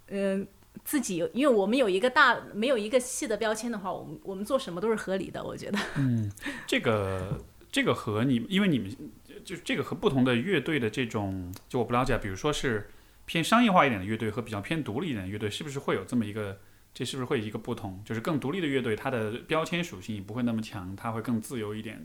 [0.08, 0.46] 嗯，
[0.84, 5.78] 自己因为我们有一个大没有一个细的标签的话，我们我们做什么都是合理的，我觉得。
[5.96, 6.30] 嗯，
[6.66, 7.40] 这个
[7.72, 8.94] 这个和你因为你们
[9.44, 12.90] 就这个和不同的乐队的这种，就我不了解，比如说是
[13.24, 16.58] 偏商业化一点的乐队和比较偏独立一点的乐队，是不是会有这么一个？
[16.92, 18.00] 这是不是会一个不同？
[18.04, 22.00] 就是更独立的乐队，它的标签属性也不会那么强，它会更自由一点。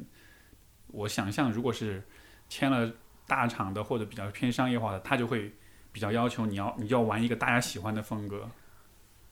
[0.88, 2.02] 我想象，如果是
[2.48, 2.92] 签了
[3.28, 5.52] 大厂的或者比较偏商业化的，它就会。
[5.92, 8.50] 比较要求你要你要玩一个大家喜欢的风格。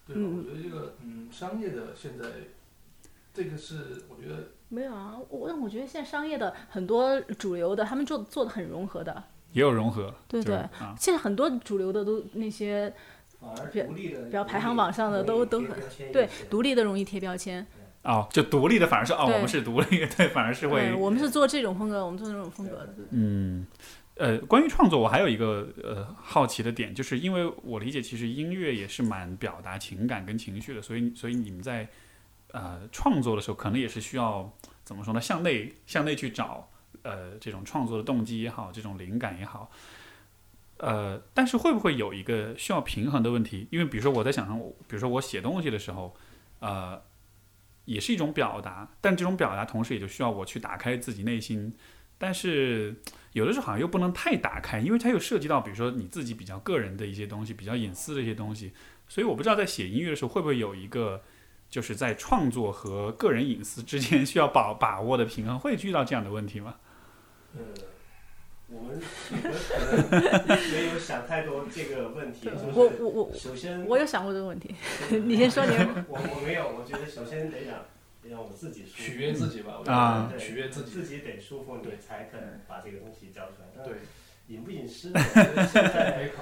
[0.05, 2.25] 对，我觉得这个嗯，商业的现在
[3.33, 10.13] 这个是我觉得没有啊，我但我觉得现在商业的很多主流的，他们做做的很融合的，也有融合。
[10.27, 10.65] 对对，
[10.97, 12.93] 现在很多主流的都那些，
[13.71, 15.69] 比比较排行榜上的都都很
[16.11, 17.65] 对，独立的容易贴标签。
[18.03, 20.93] 哦，就独立的反而是哦，我们是独立的，对，反而是会。
[20.93, 22.95] 我们是做这种风格，我们做那种风格的。
[23.09, 23.67] 嗯。
[24.19, 31.87] 呃，关于创作，我还有一个呃好奇的点，就是因为我理解，其实音乐也是蛮表达情感跟情绪的，所以所以你们在
[32.51, 34.51] 呃创作的时候，可能也是需要
[34.83, 35.21] 怎么说呢？
[35.21, 36.67] 向内向内去找
[37.03, 39.69] 呃这种创作的动机也好，这种灵感也好，
[40.77, 43.67] 呃，但是会不会有一个需要平衡的问题？
[43.71, 46.15] 因为比如说我在想象，比如说我写东西的时候，
[46.59, 46.99] 呃，
[47.85, 51.75] 也是一种表达，但这种表达同时也就需要我去打开自己内心，
[52.17, 52.95] 但是。
[53.37, 58.73] 有的时候好像又不能太打开，因为它又涉及到，比如说你自己比较个人的一些东西，比较隐私的一些东西，
[59.07, 61.21] 所以我不知道在写音乐的时候会不会有一个，
[61.69, 66.75] 就是在创作和个人隐私之间 需要把把握的平衡，会遇到这样的问题吗？
[67.55, 67.61] 呃，
[68.69, 69.35] 我们可
[70.47, 72.49] 能没有想太多这个问题。
[72.73, 74.73] 我我我首先我有想过这个问题，
[75.25, 75.71] 你先说你。
[76.07, 77.75] 我我没有，我觉得首先得讲。
[78.29, 83.83] 让我自己取悦自己吧，啊，取悦自己，自己得舒服，你才可能把这个东西交出来。
[83.83, 83.99] 对，
[84.47, 86.41] 隐不隐私， 现在没考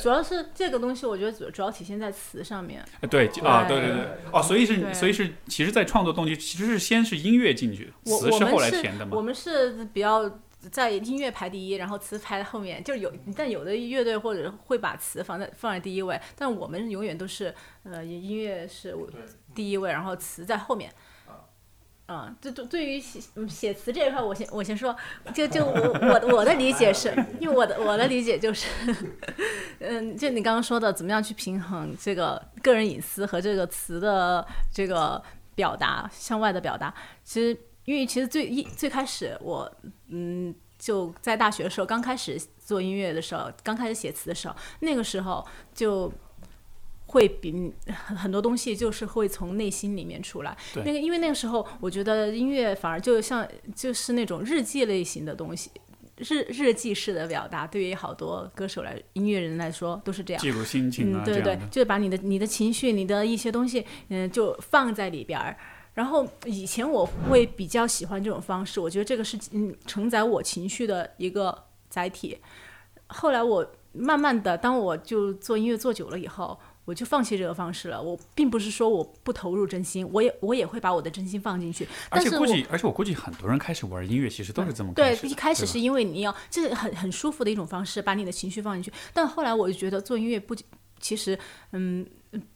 [0.00, 2.84] 主要是这个东西，我觉得主主要体现在词上面。
[3.08, 9.16] 对啊，对对对，哦，所以是，所以是，其实，在创作动机其实是先是音乐进去，词是后来填的嘛。
[9.16, 10.40] 我们是比较。
[10.72, 18.92] 在音乐排第一，然后词排在后面，就是有，但有的乐队或者会把词放在放在第一位，但我们永远都是，呃，音乐是
[19.58, 20.88] 第一位，然后词在后面。
[22.06, 24.96] 嗯，对对对于写写词这一块，我先我先说，
[25.34, 28.68] 就就我我我的理解是，因为我的我的理解就是，
[29.80, 35.20] 嗯，就你刚刚说的，怎么样去平衡这个个人隐私和这个词的这个
[35.56, 36.94] 表达向外的表达，
[37.24, 37.58] 其实。
[37.88, 39.66] 因为其实最一最开始我
[40.08, 45.42] 嗯就在大学的时候刚开始做音乐的时候，刚开始写词的时候，那个时候
[45.72, 46.12] 就
[47.08, 50.56] 会比很很多东西就是会从内心里面出来。
[50.76, 55.70] 那个因为那个时候我觉得音乐反而就像就是那种日记类型的东西，
[56.16, 60.42] 日日记式的表达，对于好多歌手来音乐人来说都是这样。
[60.42, 65.56] 记录心情啊，对对，就是把你的你的情绪、你的一些东西，嗯，就放在里边儿。
[65.94, 72.38] 然后以前我会比较喜欢这种方式，我觉得这个是嗯承载我情绪的一个载体。
[73.08, 76.56] 后来我慢慢的，当我就做音乐做久了以后，
[76.88, 78.02] 我就放弃这个方式了。
[78.02, 81.86] 我并不是说我不投入真心，我也我也会把我的真心放进去。
[82.08, 85.14] 而且估计，而且我估计很多人开始玩音乐，其实都是这么对。
[85.22, 88.90] 一开始是因为你要这是很很舒服的一种方式，把你的情绪放进去。
[89.12, 90.56] 但后来我就觉得做音乐不，
[90.98, 91.38] 其实
[91.72, 92.06] 嗯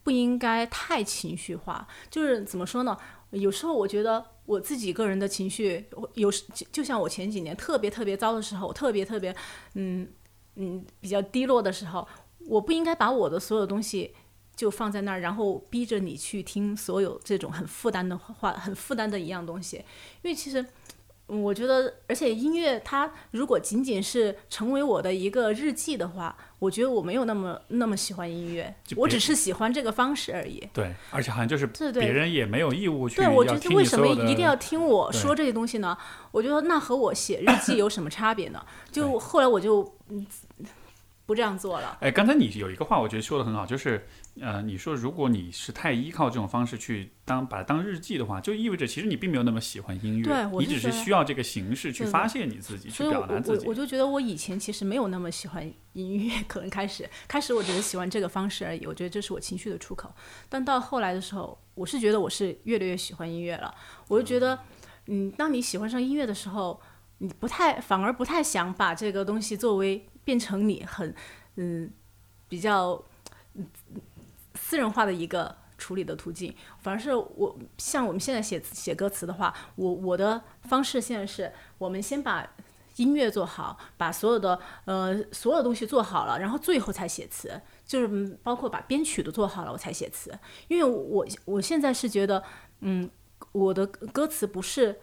[0.02, 1.86] 不应该太情绪化。
[2.08, 2.96] 就是怎么说呢？
[3.32, 9.36] 有时候我觉得我自己个人的情绪，我有时就就像我前几年特别特别糟的时候，我特别特别
[9.74, 10.08] 嗯
[10.56, 12.08] 嗯比较低落的时候，
[12.46, 14.14] 我不应该把我的所有东西。
[14.54, 19.78] 就放在那儿，然后逼着你去听所有这种很负担的话，很负担的一样东西，
[20.22, 20.64] 因为其实
[21.28, 30.68] 嗯我觉得，而且音乐它如果仅仅是成为我的一个日记的话，我觉得我没有那么那么喜欢音乐我只是喜欢这个方式而已。
[30.72, 35.96] 对，而且好像就是别人也没有义务去对，我觉得为什么一定要听我说这些东西呢？
[36.30, 38.62] 我觉得那和我写日记有什么差别呢？
[38.90, 40.26] 就后来我就嗯
[41.32, 41.96] 不这样做了。
[42.00, 44.06] 哎，刚才你有一个话，我觉得说的很好，就是
[44.38, 53.64] 呃，你说如果你是太依靠这种方式去当把它当日记的话，就意味着其实你并没有那么喜欢音乐，对你只是需要这个形式去发泄你自己，去表达自己。
[53.64, 60.14] 我我就觉得我以前其实没有那么喜欢音乐，可能开始开始我只是喜欢这个方式而已，我觉得这是我情绪的出口。
[60.50, 63.74] 但到后来的时候，我是觉得我是越来越喜欢音乐了。
[64.08, 64.58] 我就觉得，
[65.06, 66.78] 嗯，当你喜欢上音乐的时候，
[67.18, 71.14] 你不太反而不太想把这个东西作为变成你很
[71.56, 71.90] 嗯
[72.48, 73.02] 比较
[74.54, 82.48] 私人化的一个处理的途径，反而是我像我们现在写写歌词的话，我我的方式现在是我们先把
[82.96, 90.38] 音乐做好，把所有的呃所有东西做好了，然后最后才写词，就是包括把编曲都做好了，我才写词。
[90.68, 92.44] 因为我我现在是觉得，
[92.80, 93.10] 嗯，
[93.52, 95.00] 我的歌词不是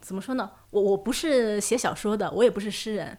[0.00, 0.50] 怎么说呢？
[0.70, 3.16] 我我不是写小说的，我也不是诗人。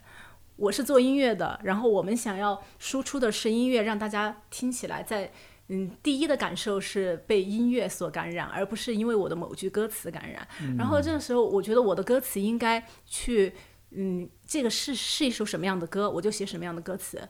[0.62, 5.32] 我是做音乐的，然后我们想要输出的是音乐，让大家听起来在
[5.70, 10.48] 嗯，第一的感受是被音乐所感染，而不是因为我的某句歌词感染。
[10.78, 13.56] 然后这个时候，我觉得我的歌词应该去，
[13.90, 17.28] 嗯，这个是是一首什么样的歌，我就写什么样的歌词。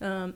[0.00, 0.34] 嗯，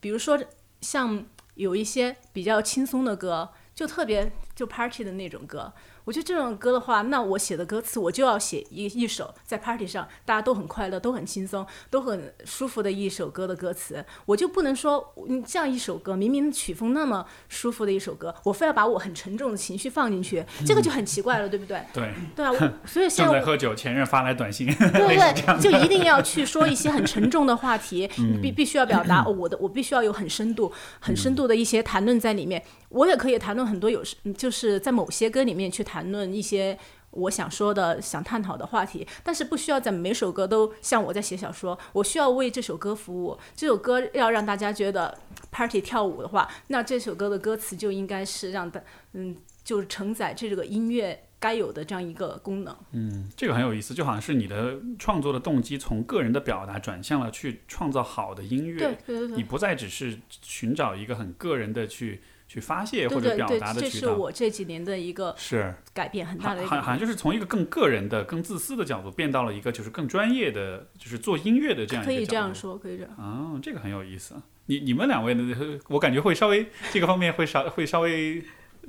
[0.00, 0.42] 比如说
[0.80, 1.26] 像
[1.56, 5.70] 有一些比较轻松的歌，就特别就 party 的那种歌。
[6.04, 21.80] 我觉得这种歌的话，那我写的歌词我就要写一一首在 party 上大家都很快乐、都很轻松、都很舒服的一首歌的歌词，我就不能说你这样一首歌明明曲风那么舒服的一首歌，我非要把我很沉重的情绪放进去，这个就很奇怪了，对不对？
[21.92, 28.08] 对，对啊，我 所以现在我正在喝酒，前任发来短信，对 对，就一定要去说一些很沉重的话题，
[28.42, 32.62] 必必须要表达、哦我的，我必须要有很深度、很深度的一些谈论在里面。
[32.92, 36.78] 我也可以谈论很多有时，就是在某些歌里面去谈论一些
[37.10, 41.78] 我想说的、想探讨的话题，但是不需要在每首歌都像我在写小说。
[41.92, 45.18] 我需要为这首歌服务，这首歌要让大家觉得
[45.50, 52.72] party 跳舞的话，那这首歌的歌词就应该是让的嗯，就是承载这个音乐该有的这样一个功能。
[52.92, 59.36] 嗯这个很有意思，就好像是你的创作的动机从个人的表达转向了去创造好的音乐，对对对对。
[59.36, 63.90] 你不再只是寻找一个很个人的去去发泄或者表达的渠道。
[63.90, 66.70] 这是我这几年的一个是，改变，很大的一个。
[66.70, 72.22] 好好像就是从一个更个人的、更自私的角度，变到了一个就是更专业的，就是做音乐的这样一可个角度。
[72.22, 73.12] 以这样说，可以这样。
[73.18, 74.36] 哦，这个很有意思。
[74.66, 75.80] 你你们两位呢？
[75.88, 78.40] 我感觉会稍微这个方面会稍会稍微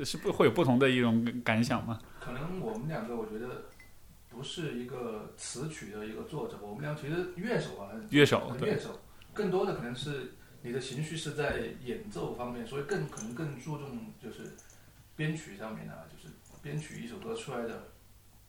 [0.03, 1.97] 是不会有不同的一种感想吗？
[2.23, 3.65] 可能我们两个，我觉得
[4.29, 9.01] 不是一个词曲的一个作者，我们俩其实乐手啊，乐手乐手，
[9.33, 14.53] 更多的可能是你的情绪是在演奏方面，所以更可能更注重就是
[15.17, 17.89] 编曲上面啊，就是编曲一首歌出来的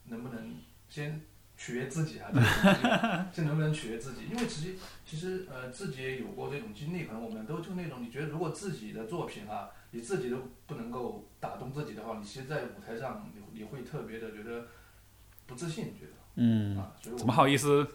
[0.05, 0.55] 能不能
[0.89, 1.21] 先
[1.57, 4.21] 取悦自己啊，这个东西这能不能取悦自己？
[4.31, 14.67] 因为其实其实呃自己也有过这种经历，可能我们都就那种你觉得如果自己的作品啊，你自己都不能够打动自己的话，你其实，在舞台上你你会特别的觉得
[15.47, 17.87] 不自信，觉得嗯，啊，所以怎么好意思？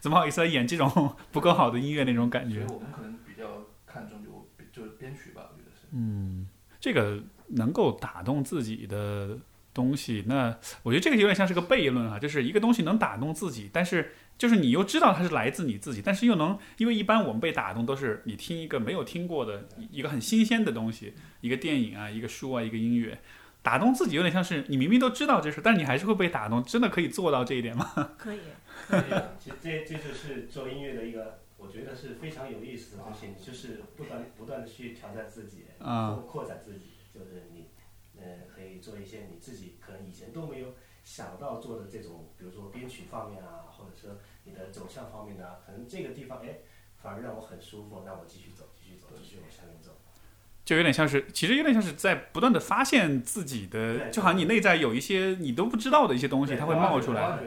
[0.00, 0.90] 怎么好意思来演这种
[1.30, 2.78] 不够好的音乐那种感觉所以？
[2.78, 5.86] 我们可能比较看重就就是编曲吧，我觉得是。
[5.92, 6.48] 嗯，
[6.80, 9.38] 这个能够打动自己的
[9.72, 23.18] 东西，那我觉得这个有点像是个悖论啊，就是一个东西能打动自己，但是就是你又知道它是来自你自己，但是又能，因为一般我们被打动都是你听一个没有听过的一个很新鲜的东西，一个电影啊，一个书啊，一个音乐。
[23.62, 27.90] 打动自己有点像是你明明都知道这事，但是你还是会被打动，真的可以做到这一点吗？
[28.16, 28.38] 可以，
[29.60, 37.66] 这这就是做音乐的一个，我觉得是非常有意思的东西，你就是不断不断的去挑战自己，啊扩扩展自己，就是你
[38.16, 40.74] 呃可以以做一些你自己可能以前都没有
[41.06, 46.58] 想到做的这种，比如说编曲方面啊，或者说你的走向方面的啊，可能这个地方哎，
[47.00, 49.92] 反而让我很舒服，那我继续走，继续走，继续往下面走。
[50.66, 57.38] 就有点像是，其实有点像是在不断的发现自己的，就好像你内在有一些你都不知道的一些东西，它会冒出来。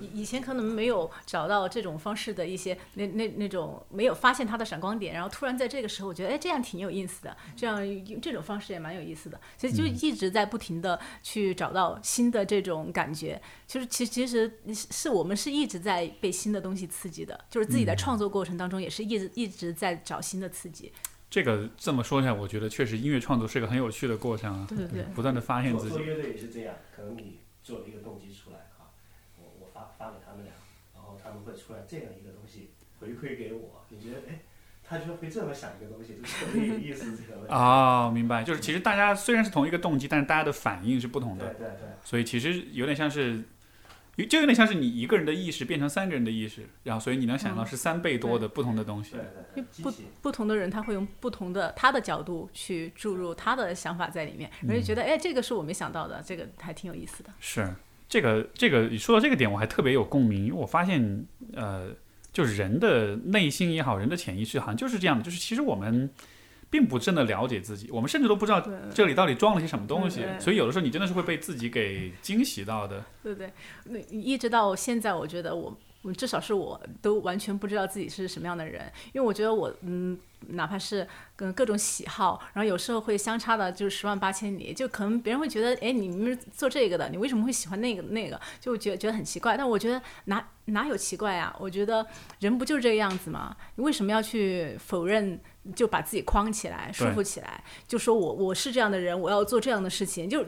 [0.00, 9.40] 以以前可能没有找到这种方式的一些那那那种没有发现它的闪光点，然后突然在这个时候，我觉得哎这样挺有意思的，这样用这种方式也蛮有意思的。
[9.56, 20.92] 其实就一直在不停的去找到新的这种感觉，就是其其实是我们是一直在被新的东西刺激的，就是自己在创作过程当中也是一直一直在找新的刺激。
[21.32, 25.02] 这个这么说一下，我觉得确实音乐创作是个很有趣的过程啊，对对对。
[25.14, 25.88] 不断的发现自己。
[25.88, 28.92] 做做乐队也是这样，可能你做了一个动机出来啊，
[29.38, 30.52] 我我发发给他们俩，
[30.94, 34.40] 然后他们会出来这样一个东西回馈给我，你觉得哎，
[34.84, 37.48] 他居然会这么想一个东西，就特别有意思这个问题。
[37.56, 43.42] 哦，明白，就是其实大家虽然是同一个动机，但是大家的反应是不同的，对对对，所以其实有点像是，有
[44.16, 49.20] 就有点像是你一个人的意识变成三个人的意识，然后所以你能想到是三倍多的不同的东西对。
[49.54, 49.92] 对对，不。
[50.20, 57.30] 不同的人他会用不同的他的角度去注入他的想法在里面，而且觉得哎这个是我没想到的，这个还挺有意思的。
[57.40, 57.74] 是
[58.08, 61.90] 这个这个你说到这个点，我还特别有共鸣，因为我发现呃，
[62.32, 66.10] 就是人的内心也好，人的潜意识好像就是这样的，就是其实我们
[66.72, 73.04] 并不真的了解自己，我们甚至都不知道这里到底装了些什么东西所以有的时候你真的是会被自己给惊喜到的。
[73.22, 73.52] 对对，
[73.84, 80.18] 那一直到现在，我觉得我我至少是我都完全不知道自己是什么样的人，因为我觉得我嗯，
[80.48, 88.40] 哪怕是跟各种喜好，然后有时候会相差的就是十万八千里，就可能别人会觉得，哎，你明明做这个的，你为什么会喜欢那个那个？
[88.60, 89.56] 就觉得觉得很奇怪。
[89.56, 91.54] 但我觉得哪哪有奇怪啊？
[91.58, 92.06] 我觉得
[92.40, 93.56] 人不就是这个样子吗？
[93.76, 95.40] 你为什么要去否认？
[95.76, 100.44] 就把自己框起来，束缚起来，就说我我是这样的人，我要做这样的事情，就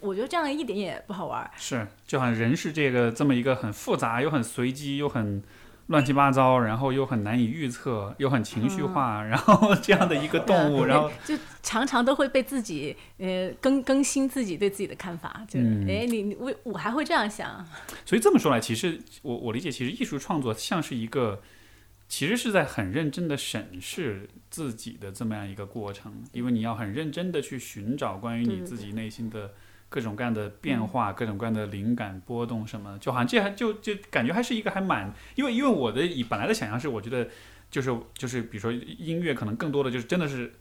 [0.00, 1.48] 我觉得这样一点也不好玩儿。
[1.54, 5.40] 是，就好像人是这个这么一个很复杂又很随机又很
[5.88, 17.64] 乱七八糟，然后又很难以预测又很情绪化，然后 这样的一个动物，对然后就常常都会被自己呃更更新自己对自己的看法，就哎、你你我我还会这样想，
[18.04, 21.40] 所以这么说来，其实我我理解，其实艺术创作像是一个，
[22.08, 29.52] 其实是在很认真的审视自己的这么样一个过程，因为你要很认真的去寻找关于你自己内心的
[29.88, 37.28] 各种各样的变化、各种各样的灵感波动什么，就好像这还就就感觉还是一个还蛮，因为因为我的以本来的想象是，我觉得
[37.70, 40.52] 就是就是比如说音乐可能更多的就是真的是。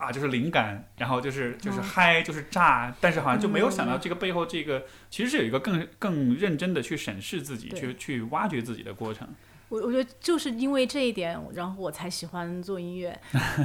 [0.00, 9.28] 啊，就是灵感，然后就是就是嗯嗨，就是炸，但是好像就没有想到嗯这个背后这个其实是有一个更更认真的去审视自己，去去挖掘自己的过程。
[9.70, 13.18] 我我觉得就是因为这一点，然后我才喜欢做音乐，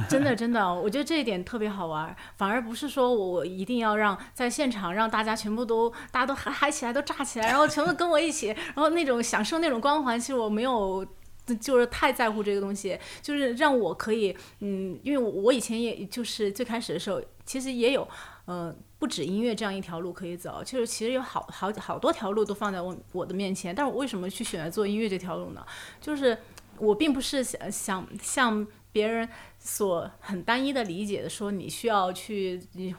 [0.08, 11.06] 真的真的，我觉得这一点特别好玩儿，反而不是说我一定要让在现场让大家全部都大家都嗨嗨起来，都炸起来，然后全部跟我一起，然后那种享受那种光环，其实我没有。
[11.54, 18.06] 就是太在乎这个东西，就是让我可以，嗯，因为我我以前也就是最开始的时候，其实也有，
[18.46, 25.64] 呃，不止音乐这样一条路可以走，就是其实有好好好多条路都放在我我的面前，但是我为什么去选择做音乐这条路呢？
[26.00, 26.36] 就是
[26.78, 29.28] 我并不是想想像别人
[29.58, 32.94] 所很单一的理解的说，你需要去你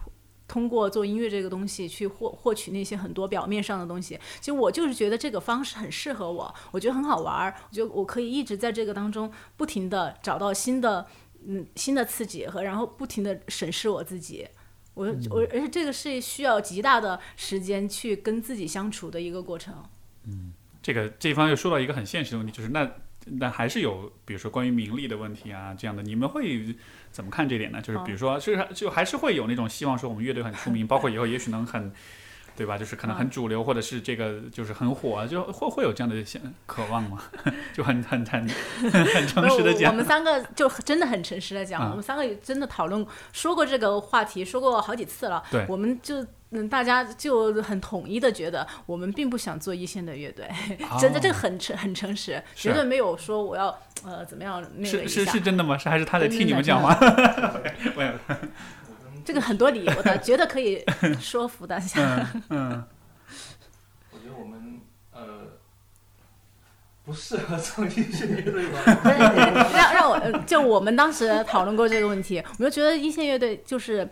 [0.48, 4.20] 通过做音乐这个东西去获获取那些很多表面上的东西。
[4.40, 11.06] 其实我就是觉得这个方式很适合我，我觉得很好玩儿，我觉得我可以一直在这个当中不停的找到新的
[11.46, 14.48] 嗯新的刺激和然后不停的审视我自己。
[14.94, 19.76] 我我而且这个是需要极大的时间去跟自己相处的一个过程。
[20.26, 22.90] 嗯这个这一方又说到一个很现实的问题，就是那
[23.26, 26.76] 那还是有，比如说关于名利的问题啊，这样的，你们会
[27.18, 27.82] 怎么看这点呢？
[27.82, 31.92] 就是比如说，是就还是会有那种希望说我们乐队很出名，包括以后也许能很。
[32.58, 32.78] 对吧？
[32.78, 37.22] 就是可能很主流，或者是这个就是很火，就会会有这样的想渴望吗？
[37.74, 45.44] 就很很很很诚实的讲我我们，三个就真的很诚实的讲，嗯我们三个也真的讨论说过这个话题，说过好几次了。
[45.52, 50.50] 对我们就嗯，大家就很统一的觉得，我们并不想做一线的乐队，
[51.00, 53.68] 真的这个很诚很诚实，绝对没有说我要
[54.06, 55.78] 呃怎么样那个一是是下是真的吗？
[55.78, 56.98] 是还是他在替你们讲话？
[59.28, 60.82] 这个很多理由的， 觉得可以
[61.20, 62.26] 说服大家。
[62.50, 62.84] 嗯嗯
[64.14, 64.80] 我觉得我们
[65.12, 65.22] 呃
[67.04, 68.80] 不适合做音乐乐队吧。
[69.76, 74.08] 让让我呃就我们当时讨论过这个问题，我们就觉得一线乐队就是。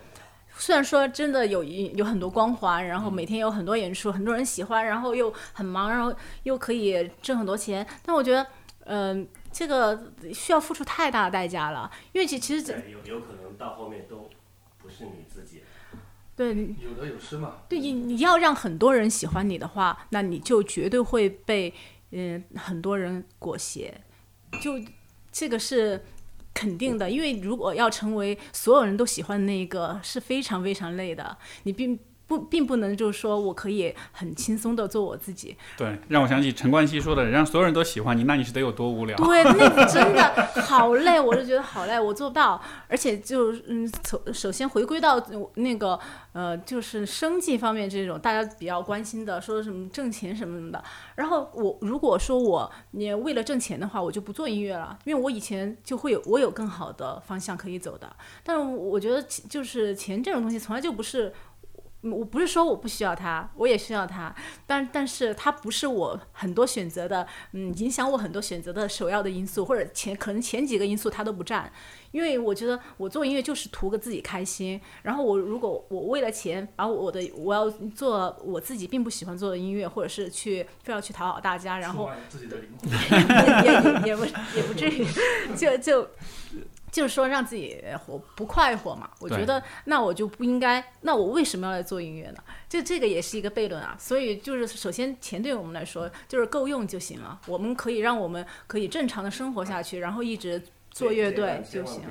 [0.57, 8.47] 虽然说真的有一有很多光环，然后每天有很多演出，很多人喜欢，然后又很忙，然后又可以挣很多钱，但我觉得，
[8.85, 14.24] 嗯、这个需要付出太大的代价了，因为其其实这，有有可能到后面都。
[16.35, 17.57] 对，有得有失嘛。
[17.69, 21.73] 对你你要让很多人喜欢你的话，那你就绝对会被
[22.11, 23.93] 嗯很多人裹挟，
[24.61, 24.73] 就
[25.31, 26.03] 这个是
[26.53, 27.09] 肯定的。
[27.09, 31.37] 因为如果要成为所有人都喜欢的那一个，是非常非常累的。
[31.63, 31.97] 你并
[32.27, 35.55] 不并不能就是说我可以很轻松的做我自己。
[35.77, 39.15] 对，让我想起陈冠希说的，让所有人都喜欢你，那你是得有多无聊？
[39.17, 42.61] 对，那真的 好累，我就觉得好累，我做不到。
[42.87, 45.23] 而且就嗯，首首先回归到
[45.55, 45.99] 那个
[46.33, 50.83] 呃，就是生计方面这种大家比较关心的，说什么挣钱什么什么的。
[51.15, 58.15] 然后我如果说我你为了挣钱的话，我就不做音乐了，因为我以前就会有我有更好的方向可以走的。
[58.43, 61.31] 但是我觉得就是钱这种东西从来就不是。
[62.11, 64.33] 我不是说我不需要他，我也需要他，
[64.67, 71.71] 但但是他不是我很多选择的，嗯，影响我很多选择的首要的因素，或者前可能前几个因素他都不占，
[72.11, 82.89] 因为我觉得我做音乐就是图个自己开心，然后我如果我为了钱，然后我的我要做我自己并不喜欢做的音乐，或者是去非要去讨好大家，然后自己的灵魂
[83.63, 84.25] 也也也不
[84.55, 85.05] 也不至于，
[85.55, 86.07] 就就。
[86.95, 89.09] 就是说让自己活不快活嘛？
[89.19, 92.37] 我觉得那我就不应该，那我为什么要来做音乐呢？
[92.69, 93.97] 就这个也是一个悖论啊。
[93.99, 102.07] 所以就是首先钱对我们来说就是够用就行了，我们可以让我们可以正常的生活下去，然后一直做乐队就行了。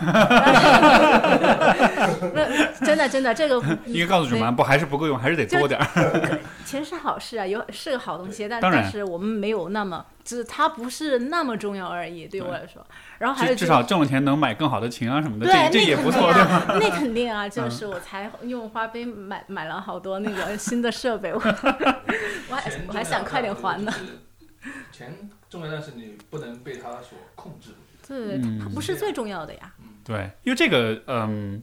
[2.84, 6.40] 真的真的这个应该告诉主办不还是不够用，还是得多点儿。
[6.64, 10.04] 钱是好事啊，有是个好东西，但但是我们没有那么。
[10.26, 12.84] 只它不是那么重要而已，对我来说。
[13.18, 16.66] 然后还有至少挣了钱能买更好的琴啊什么的，这这也不错，对吧？
[16.80, 21.38] 那肯定啊， 就是我才用花呗买买了好多那个新的设备，我
[22.50, 23.92] 我还我还想快点还呢。
[24.90, 25.16] 钱
[25.48, 27.70] 重要，但是你不能被它所控制。
[28.06, 29.72] 对，它不是最重要的呀。
[30.04, 31.62] 对，因为这个，嗯，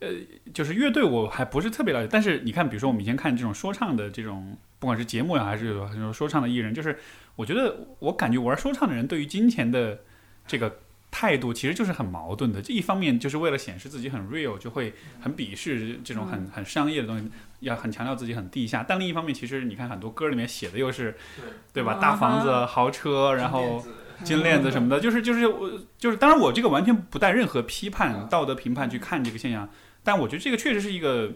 [0.00, 0.08] 呃，
[0.52, 6.98] 就是乐队我还不是特别了解，但是你看，比如说我们以前看这种说唱的这种，不管是节目呀还是很多说唱的艺人，就是。
[7.34, 10.00] 我觉得，我感觉玩说唱的人对于金钱的
[10.46, 10.80] 这个
[11.10, 12.60] 态度，其实就是很矛盾的。
[12.60, 17.30] 这一方面就是为了显示自己很 real，就会很鄙视这种很很商业的东西，
[17.60, 18.84] 要很强调自己很地下。
[18.86, 21.16] 但另一方面，其实你看很多歌里面写的又是，
[21.72, 21.94] 对吧？
[21.94, 23.82] 大房子、豪车，然后
[24.22, 29.66] 金链子什么的，就是就是我就是，当然我这个完全不带任何批判、道德评判去看这个现象，
[30.04, 31.32] 但我觉得这个确实是一个。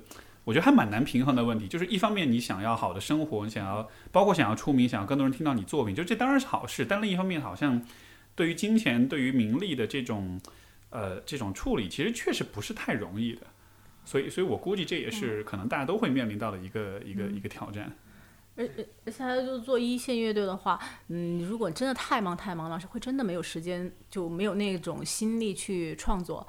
[0.47, 6.87] 我觉得还蛮难平衡的问题，就是一方面你想要好的生活，你想要包括想要出名，想要更多人听到你作品，就这当然是好事。
[6.87, 7.85] 但另一方面，好像
[8.37, 10.41] 对于金钱、对于名利的这种
[10.91, 13.43] 呃这种处理，其实确实不是太容易的。
[14.05, 17.93] 所以，所以我估计这也是可能大家都会面临到的一个一个一个挑战。
[18.55, 20.79] 而而而且，就做一线乐队的话，
[21.09, 26.47] 嗯，如果真的太忙太忙了，是会真的没有时间，就没有那种心力去创作。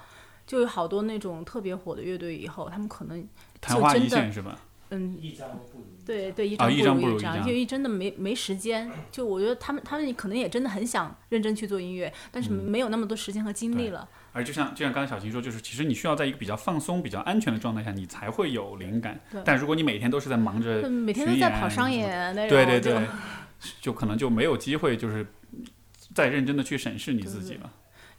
[0.47, 3.27] 就有好多那种特别火的乐队，以后他们可能。
[3.61, 4.59] 昙花一现是吧？
[4.89, 8.89] 嗯，一张不如对对，一张不如一张，因为真的没没时间。
[9.11, 14.07] 就我觉得他们他们可能也真的很想认真去做音乐，但是没有那么多时间和精力了。
[14.31, 19.19] 而就像就像刚才小琴说，就是其实你需要在一个比较放松、比较安全的状态下，你才会有灵感。
[19.43, 23.05] 但如果你每天都是在忙着，每天都在跑商演那种，对对对，
[23.81, 25.27] 就可能就没有机会，就是
[26.13, 27.69] 再认真的去审视你自己了。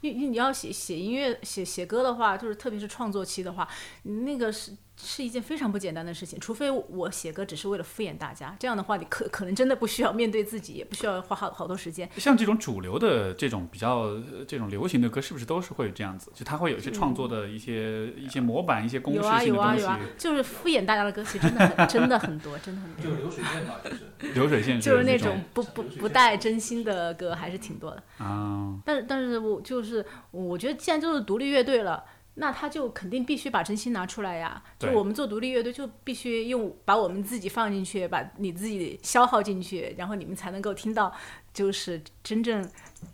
[0.01, 3.67] 你你要写写音乐、写写歌的话，就是特别是创作期的话，
[4.03, 4.75] 那个是。
[5.01, 12.09] 是一件非常不简单的事情，除非我写歌只是为了敷衍大家，这样的话你可可能真的不需要面对自己，也不需要花好好多时间。
[12.17, 14.09] 像这种主流的这种比较
[14.47, 16.31] 这种流行的歌，是不是都是会这样子？
[16.35, 19.47] 就他会有一些创作的一些一些模板、一些公式性的东西。
[19.49, 23.03] 有啊有啊有啊，就是敷衍大家的歌，曲真的很真的很多，真的很多。
[23.03, 28.77] 就流水线嘛，就是流水线，就是那种不不不带真心的歌，还是挺多的啊。
[28.85, 32.03] 但是但是我就是我觉得，既然就是独立乐队了。
[32.39, 34.63] 那他就肯定必须把真心拿出来呀！
[34.79, 41.13] 就我们做独立乐队，就必须用把我们自己放进去，把你自己消耗进去，然后你们才能够听到，
[41.53, 42.65] 就是真正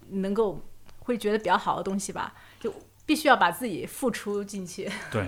[0.09, 0.63] 能够
[0.99, 2.35] 会觉得比较好的东西吧。
[2.59, 2.71] 就
[3.03, 4.87] 必须要把自己付出进去。
[5.11, 5.27] 对，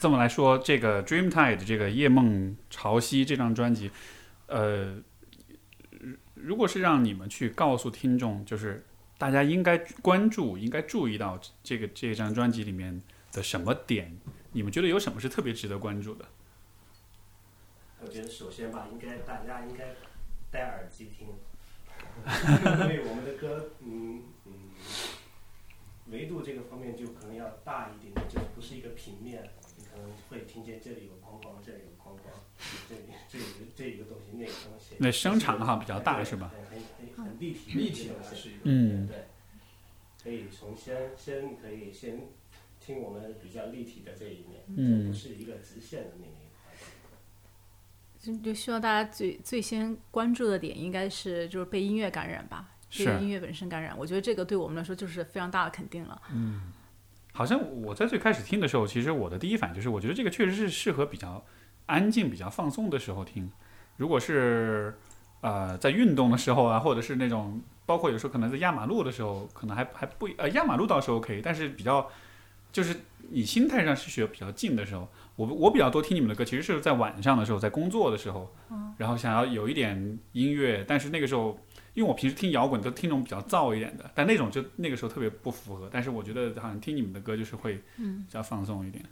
[0.00, 3.92] 这么来说，这个《Dreamtide》这个夜梦潮汐这张专辑，
[4.48, 4.96] 呃，
[6.34, 8.84] 如果是让你们去告诉听众，就是
[9.18, 13.00] 大家应该关注、应该注意到这个这张专辑里面。
[13.36, 14.18] 的什么点？
[14.52, 16.24] 你们觉得有什么是特别值得关注的？
[18.00, 19.94] 我觉得首先吧，应该大家应该
[20.50, 24.52] 戴耳机听，因为我们的歌，嗯嗯，
[26.06, 32.34] 维度这个方面就可能要大一点，就不是一个平面，你可能会听见这里有框框，这里有框框，
[32.88, 33.44] 这里这里
[33.76, 34.96] 这一个东西，那个东西。
[34.98, 36.50] 那声场哈比较大是吧？
[36.70, 36.80] 很
[37.14, 38.60] 很很立体，立体的是一个。
[38.64, 39.06] 嗯。
[39.06, 39.26] 对。
[40.24, 42.28] 可以从先先可以先。
[42.86, 46.72] 听我们比较立体的这一面，嗯就不是一个直线的那一块。
[48.20, 53.96] 就就希望大家最最先关注的点应该是就是被音乐感染吧，被是音乐本身感染。
[53.98, 56.22] 我觉得这个对我们来说就是非常大的肯定了。
[56.32, 56.72] 嗯
[57.32, 61.44] 好像我在最开始听的时候，其实我的第一反应就是，我觉得这个确实是适合比较
[61.84, 63.50] 安静、比较放松的时候听。
[63.98, 64.96] 如果是
[65.42, 72.10] 呃在运动的时候啊，或者是那种包括有时候可能在压马路的时候，可能还还不呃压马路倒是 OK，但是比较
[72.76, 72.94] 就是
[73.30, 78.54] 你心态上是学比较静的时候，我我比较多听你们的歌，其实是在晚上的时候，在工作的时候，
[78.98, 81.58] 然后想要有一点音乐，但是那个时候。
[81.94, 85.88] 因为我平时听摇滚都听那种比较燥一点的，但那种就那个时候特别不符合。
[85.90, 89.02] 但是我觉得好像听你们的歌就是会嗯比较放松一点。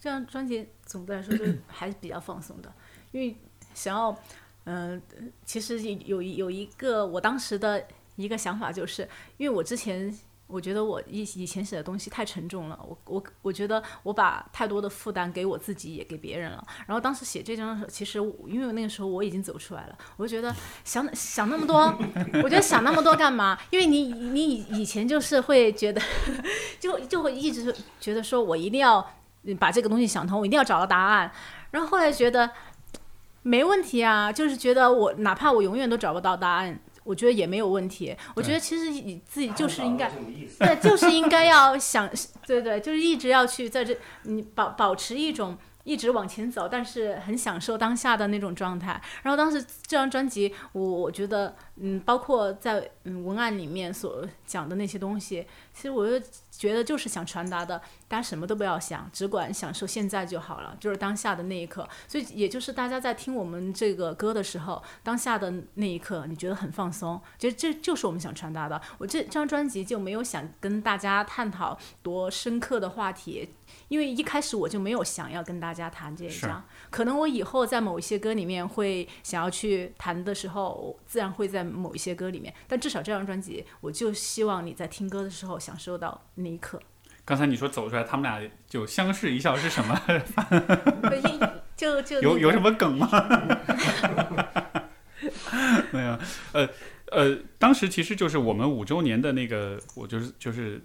[0.00, 2.72] 这张专辑总的来说就还是比较放松的，
[3.12, 3.36] 因为
[3.74, 4.18] 想要，
[4.64, 5.02] 嗯、
[5.44, 7.86] 其实有有有一个我当时的
[8.16, 10.10] 一个想法，就是因为我之前
[10.46, 16.64] 我觉得我以以前写的东西太沉重了，我我我觉得我把太多的负担给我自己也给别人了。
[16.86, 21.92] 然后当时写这张的时候，其实因为那个时候我已经走出来了，我就觉得想想那么多，
[22.42, 23.58] 我觉得想那么多干嘛？
[23.70, 26.00] 因为你你以以前就是会觉得，
[26.78, 29.04] 就就会一直觉得说我一定要。
[29.60, 31.30] 把这个东西想通，我一定要找到答案。
[31.70, 32.50] 然后后来觉得
[33.42, 36.76] 没问题啊，就是觉得我哪怕我永远都找不到答案，
[37.06, 38.14] 我觉得也没有问题。
[38.34, 40.10] 我觉得其实你自己就是应该。
[40.58, 42.10] 对， 就是应该要想，
[42.46, 45.56] 对对，就是一直要去在这，你保保持一种
[45.86, 49.00] 一直往前走，但是很享受当下的那种状态。
[49.22, 61.88] 然后当时这张专辑，我我觉得，嗯，包括在嗯文案里面所讲的那些东西，其实我就觉得就是想传达的，大家什么都不要想，只管享受现在就好了，就是当下的那一刻。
[62.08, 68.82] 所以也就是大家在听我们这个歌的时候，当下的那一刻，你觉得很放松，其实这就是我们想传达的。
[68.98, 73.54] 我这张专辑就没有想跟大家探讨多深刻的话题，
[73.88, 76.64] 因为一开始我就没有想要跟大家谈这一是张。
[76.90, 82.52] 可能我以后在某一些歌里面会想要去谈的时候，我自然会在某一些歌里面。
[82.66, 86.80] 但至少这张专辑，我就希望你在听歌的时候享受到那一刻。
[87.24, 90.00] 刚才你说走出来，他们俩就相视一笑是什么？
[91.76, 92.60] 就就有有什？
[92.60, 93.08] 么梗吗？
[95.92, 96.18] 没有，
[96.52, 96.68] 呃
[97.10, 100.80] 呃，当时其实就是我们五周年的那个，我就是就是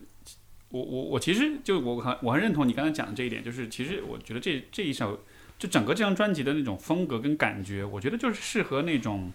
[0.71, 5.23] 我我我其实就我很我很认同你刚才讲的这一点，就是其实我觉得这这一首
[5.59, 9.31] 就整个这张专辑的那种风格跟感觉，我觉得就是适合那种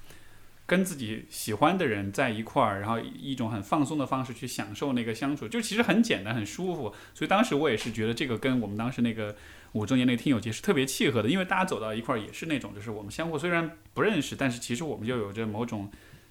[0.66, 6.92] 跟自己喜欢的人在一块儿，然后一种很放松的方式去享受那个相处，就其实很简单很舒服。
[7.14, 9.36] 所以当时我也是觉得这个跟我们当时那个
[9.72, 15.88] 五周年那个听友节是特别契合的，因为大家走到一块儿也是那种，就是我们相互虽然不认识，但是其实我们就有着某种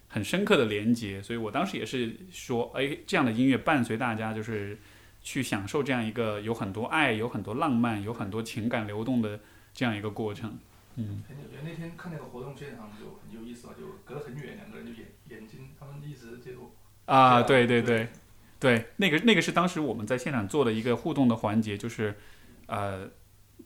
[0.10, 1.22] 很深刻的连接。
[1.22, 4.78] 所以我当时也是说，哎，这样的音乐伴随大家，就是
[5.26, 9.40] 去享受这样一个有很多爱、有很多浪漫、有很多情感流动的
[9.74, 10.60] 这样一个过程。
[10.98, 11.58] 嗯，很有趣。
[11.64, 16.72] 那天看那个活动现场就很有意思嘛，就隔得很远，两个人就眼眼睛，他们一直就
[17.06, 18.08] 啊，对啊对对对，
[18.60, 22.16] 对，那个那个是当时我们在现场做的一个互动的环节，就是
[22.68, 23.10] 呃，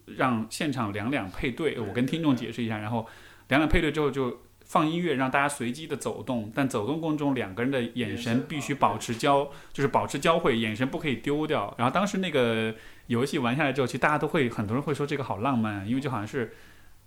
[0.06, 3.06] 让现场两两配对，我跟听众解释一下，然后
[3.48, 4.40] 两两配对之后就
[4.70, 11.74] 放音乐，让大家随机的走动，但走动过程中两个人的眼眼神必须保持交，就是保持交汇，眼神不可以丢掉。
[11.76, 12.72] 然后当时那个
[13.08, 16.54] 游戏玩下来之后，其实大家都会很多人会说这个好浪漫，因为就好像是。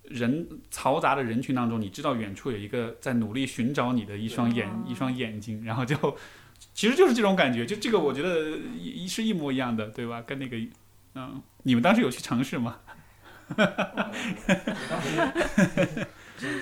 [0.10, 5.96] 人嘈杂的人群当中，你知道远处有一个在努力寻找你的一双眼，哦一双眼睛，然后就
[6.74, 10.22] 其实就是这种感觉，就这个我觉得一是一模一样的，对吧？
[10.28, 10.58] 跟那个，
[11.16, 12.80] 嗯，你们当时有去尝试吗？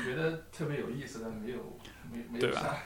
[0.03, 1.79] 觉得特别有意思，但没有
[2.11, 2.83] 没没对吧？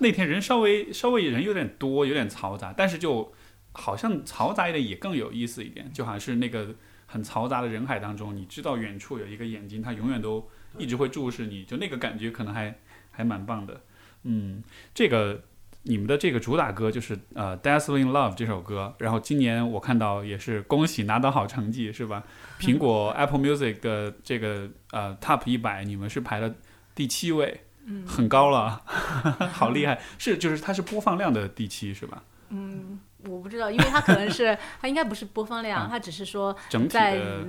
[0.00, 3.32] 那天人稍微稍微人有点多，有点嘈杂，但是就
[3.72, 6.74] 好像嘈杂一点也更有意思一点，就好像是那个
[7.06, 12.78] 很嘈杂的人海当中，你知道远处有一个眼睛，它永远都一直会注视你，就那个感觉可能还
[13.10, 13.82] 还蛮棒的。
[14.24, 14.62] 嗯，
[14.92, 15.42] 这个
[15.88, 22.22] 你们的这个主打歌就是呃《Dazzling Love》这首歌，然后今年我看到也是恭喜拿到好成绩是吧？
[22.60, 26.54] 苹果 Apple Music 的这个呃 Top 一百，你们是排了
[26.94, 27.62] 第七位。
[27.90, 28.82] 嗯很高了，
[29.50, 29.98] 好厉害！
[30.18, 32.22] 是就是它是播放量的第七是吧？
[32.50, 37.46] 嗯，我不知道，因为它可能是 它应该不是播放量，啊它只是说整体在的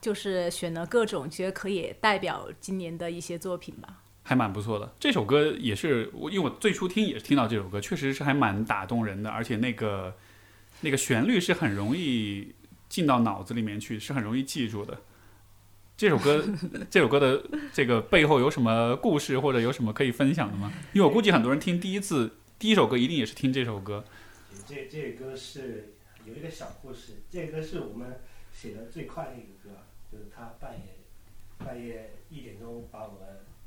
[0.00, 3.96] 就是选了各种觉得可以代表今年的一些作品吧。
[4.24, 4.92] 还蛮不错的。
[4.98, 10.16] 这首歌也是我，因为我最初听也是听到这首歌，确实是还蛮打动人的，而且那个
[10.80, 12.52] 那个旋律是很容易
[12.88, 14.98] 进到脑子里面去，是很容易记住的。
[15.96, 16.44] 这首歌，
[16.90, 20.72] 这首歌的这个背后有什么故事，或者有什么可以分享的吗？
[20.92, 24.04] 因为我估计很多人听第一次第一首歌一定也是听这首歌。
[24.66, 25.94] 这这个歌是
[26.24, 28.20] 有一个小故事，这个歌是我们
[28.52, 30.78] 写的最快的一个歌，就是他半夜
[31.58, 33.20] 半夜一点钟把我们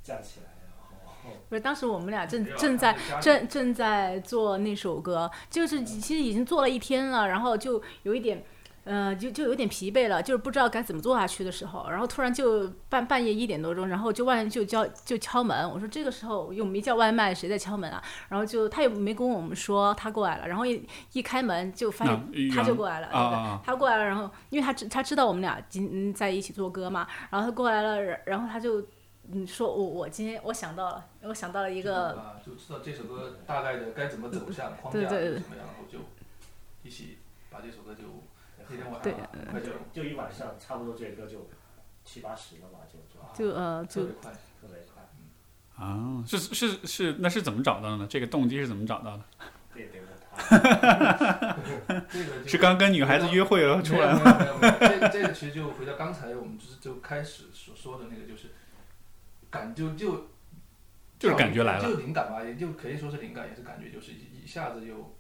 [0.08, 8.44] 叫起来，不是，当时我们俩正正在正正在做那首歌，就是其实已经做了一天了，然后就有一点。
[8.90, 18.02] 呃，就就有点疲惫了，就是不知道该怎么做下去的时候，然后突然就半半夜一点多钟，然后就外面就叫就敲门，我说这个时候又没叫外卖，谁在敲门啊？
[18.30, 28.82] 然后就他也没跟我们说他过来了，然后一一开门就发现他就过来了，对他过来了，然后因为他知他知道我们俩今嗯在一起做歌嘛，然后他过来了，然然后他就
[29.32, 36.00] 嗯说我我今天我想到了，我想到了一个啊，就知道这首歌大概的该怎么走向框架对对对是什么样，然后就
[36.84, 37.18] 一起
[37.50, 38.04] 把这首歌就
[38.70, 41.48] 那天晚上很快就就一晚上，差不多这个歌就
[42.06, 43.00] 七八十了吧，就
[43.44, 44.32] 就就呃就特别快。
[44.32, 45.86] 特别快。
[45.86, 48.08] 啊，是是是，那是怎么找到的呢？
[48.10, 49.24] 这个动机是怎么找到的？
[49.76, 50.18] 这得问他。
[52.10, 58.50] 这个是刚跟女孩子约会了出来没有没有没有没有，这这个其实就回到刚才我们就是就开始所说的那个，就是
[59.50, 60.28] 感就就
[61.20, 61.84] 就是感觉来了。
[61.84, 65.16] 就灵感吧，也就可以说是灵感，也是感觉，就是一一下子就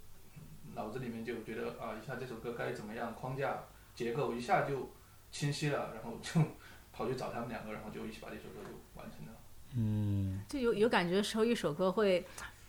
[0.75, 3.63] 脑子里面就觉得啊，一下这首歌该怎么样，框架
[3.95, 4.91] 结构一下就
[5.31, 6.41] 清晰了，然后就
[6.93, 9.33] 跑去找他们两个，然后就一起把这首歌就完成了。
[9.75, 12.25] 嗯，就有有感觉的时候，一首歌会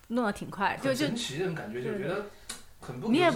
[0.09, 2.27] 弄得挺快，就就很神奇的种感觉，就觉得
[2.89, 3.31] 很不，你也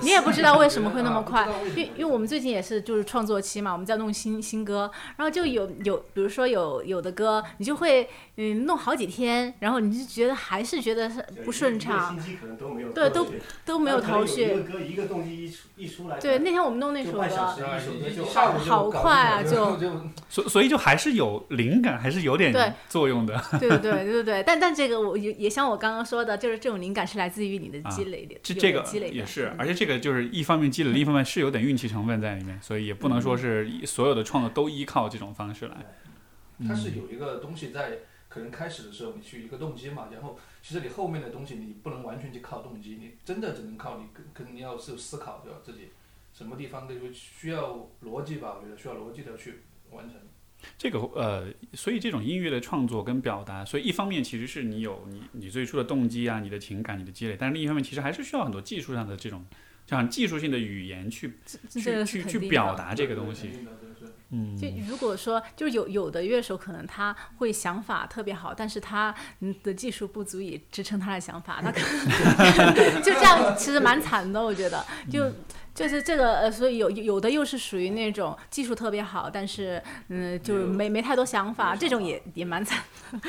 [0.00, 12.16] 你也不知道为什么会那么啊快因为因为我们最近也是就是创作期嘛，我们在弄新新歌，然后就有有比如说有有的歌，你就会嗯弄好几天，然后你就觉得还是觉得是不顺畅，
[12.94, 14.54] 对都头绪都没有头一绪。
[14.54, 17.28] 个歌一个动机一出一出来，对，那天我们弄那首歌，
[18.58, 19.90] 好快啊就就
[20.30, 23.42] 所所以就还是有灵感，还是有点作用的。
[23.58, 35.76] 对对对对对，但但这个我也也像我刚刚说的，就是这种灵感是来自于你的积累的，这这个积累的也是，嗯而且这个就是一方面积累，另一方面是有点运气成分在里面，所以也不能说是所有的创作都依靠这种方式来。
[36.68, 37.90] 它是有一个东西在，
[38.32, 45.58] 可能开始的时候你去一个动机嘛，然后其实你后面的东西你不能完全去靠动机，你真的只能靠你跟跟你要是思考对吧？
[45.62, 45.90] 自己
[46.32, 49.60] 什么地方都需要逻辑吧，我觉得需要逻辑的去
[49.90, 50.16] 完成。
[50.78, 59.44] 这个呃，所以这种音乐的创作跟表达，所以一方面其实是你有你你最初的动机啊，你的情感、你的积累，但是另一方面其实还是需要很多技术上的这种
[59.96, 61.38] 像技术性的语言去
[61.68, 63.50] 去去表达这个东西。
[64.34, 72.74] 嗯，就如果说，就有有的乐手可能他会想法特别好，但是他嗯的技术不足以支撑他的想法，他可能
[73.04, 74.82] 就这样，其实蛮惨的，我觉得。
[75.10, 75.30] 就
[75.74, 82.82] 就是这个呃，所以有有的又是属于那种技术特别好，但是嗯，就是没没太多想法，这种也也蛮惨。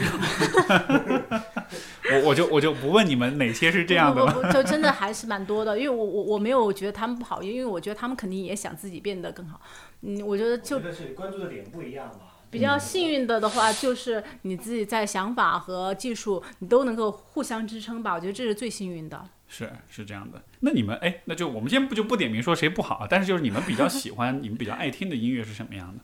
[2.12, 4.32] 我我就我就不问你们哪些是这样的了。
[4.32, 9.62] 不不不，就真的还是蛮多的，因为我我我没有觉得他们不好，因为我觉得他们肯定也想自己变得更好。
[10.02, 12.20] 嗯，我觉得就我觉得是关注的点不一样吧。
[12.52, 18.14] 比较幸运的的话，就是你自己在想法和技术，你都能够互相支撑吧。
[18.14, 19.26] 我觉得这是最幸运的。
[19.54, 20.42] 是是这样的。
[20.62, 26.04] 那你们哎，那就我们先不就不点名说谁不好，但是就是你们比较喜欢、你们比较爱听的音乐是什么样的？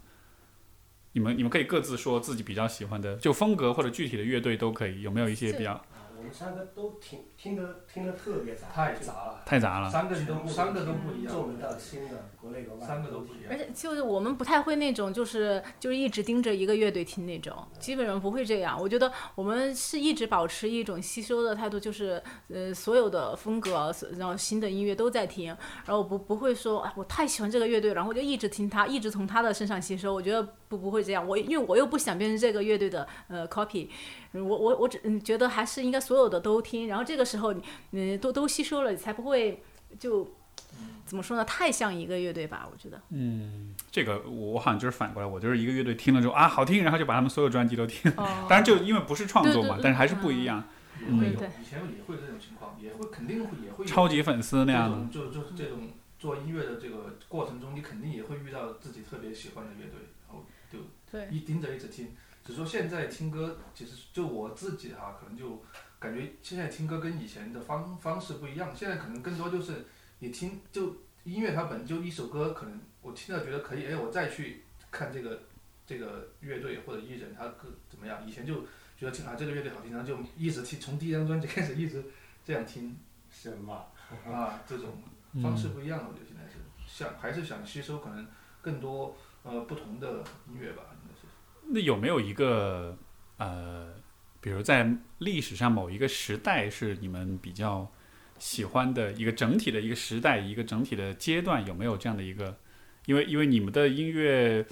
[1.13, 5.01] 你们你们可以各自说自己比较喜欢的，就风格或者具体的乐队都可以。
[5.01, 5.83] 有没有一些比较啊，
[6.15, 9.89] 我们三个都听听得听得特别杂，太杂了，太杂了？
[9.89, 12.85] 三个都三个都不一样，重的到轻的，国内国外。
[12.85, 13.45] 三个都不一样。
[13.49, 13.57] 而。
[13.57, 18.77] 且就是我们不太会那种，就是就是一直盯着一个乐队听那种，基本上不会这样。
[18.77, 25.47] 我觉得我们是一直保持一种吸收的态度，就是呃所有的风格，然后新的音乐都在听，
[25.85, 30.13] 然后不不会说哎我太喜欢这个乐队，然后我就一直听他，一直从他的身上吸收。
[30.13, 33.87] 我觉得不不会这样，我因为我又不想变成这个乐队的呃 copy，
[34.33, 37.61] 我我我只嗯觉得还是应该所有的都听，然后这个时候你
[37.91, 39.61] 嗯都都吸收了，你才不会
[39.99, 40.27] 就。
[41.03, 41.43] 怎么说呢？
[41.45, 43.01] 太像一个乐队吧，我觉得。
[43.09, 48.11] 嗯，这个我我好像就是反过来，我就是一个乐队听了之后啊好听，然后就把他们所有专辑都听。
[48.15, 50.63] 哦当然就因为不是创作嘛，对对对但是还是不一样。
[51.01, 62.09] 也会有，对以前也会有这种情况，也会肯定会也会超级粉丝那样的，就就是这种做音乐的这个过程中，你肯定也会遇到自己特别喜欢的乐队，然后就对一盯着一直听。
[62.45, 65.63] 只是说现在听歌，其实就我自己哈、可能就
[65.99, 68.73] 感觉现在听歌跟以前的方方式不一样。
[68.75, 69.85] 现在可能更多就是
[70.19, 75.41] 你听就音乐它本就一首歌，可能我听了觉得可以，哎，我再去看这个
[75.85, 78.25] 这个乐队或者艺人他歌怎么样。
[78.25, 78.61] 以前就
[78.97, 82.03] 觉得听啊这个乐队好听，然后就一直听，从第一张专辑开始一直
[82.45, 82.97] 这样听
[83.29, 83.85] 是吗？
[84.25, 85.03] 啊，这种
[85.43, 86.05] 方式不一样了。
[86.09, 88.25] 我觉得现在是想还是想吸收可能
[88.61, 91.27] 更多呃不同的音乐吧，应该是。
[91.71, 92.97] 那有没有一个
[93.37, 93.93] 呃，
[94.41, 97.89] 比如在历史上某一个时代是你们比较
[98.37, 102.57] 喜欢的一个整体的一个时代，一个整体的阶段，有没有这样的一个？
[103.05, 104.65] 因为因为你们的音乐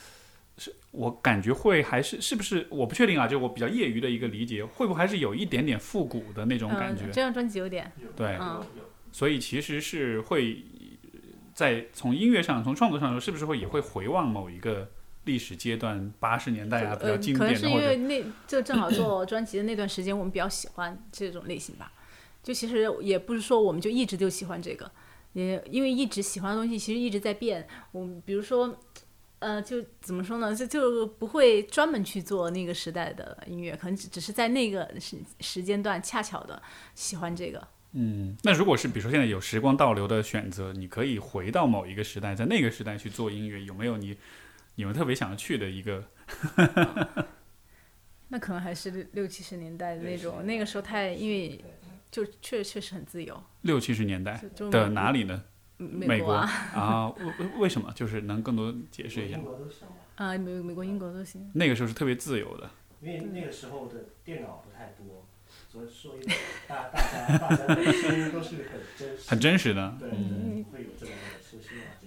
[0.57, 7.03] 是我感觉会还是是不是我不确定啊，就我比较业余的一个理解，会不会还是有一点点复古的那种感觉？
[7.05, 8.63] 嗯，这张专辑有点，对嗯
[9.11, 10.63] 所以其实是会
[11.53, 14.88] 在从音乐上、从创作上说，是不是会也会回望某一个
[15.28, 21.92] 历史阶段，八十年代啊，比较呃，经可能是因为那就正好做专辑的那段时间，我们比较喜欢这种类型吧。
[22.42, 24.90] 就其实也不是说我们就一直就喜欢这个，
[25.34, 27.68] 也因为一直喜欢的东西其实一直在变。
[27.92, 28.80] 我们比如说，
[29.40, 36.62] 呃，就怎么说呢，就就不会专门去做那个时代的音乐，可能只只是在那个时时间段恰巧的
[36.96, 37.68] 喜欢这个。
[37.92, 44.16] 嗯，那如果是比如说现在有时光倒流的选择，你可以回到某一个时代，在那个时代去做音乐，有没有你
[44.78, 46.04] 你们特别想要去的一个？
[48.30, 51.60] 那可能还是六六七十年代的那种，那个时候太因为
[52.12, 55.44] 就确确实很自由，六七十年代的哪里呢？
[55.78, 57.92] 美美国国啊，啊，为为为什么？
[57.96, 59.40] 就是能更多解释一下
[60.16, 61.50] 啊，美美国、英国都行。
[61.56, 62.70] 那个时候是特别自由的，
[63.02, 65.26] 因为那个时候的电脑不太多，
[65.72, 66.28] 所以所以
[66.68, 69.96] 大大家大家的声音都是很真实，很真实的。
[70.00, 72.07] 对嗯，会有这么的声音啊这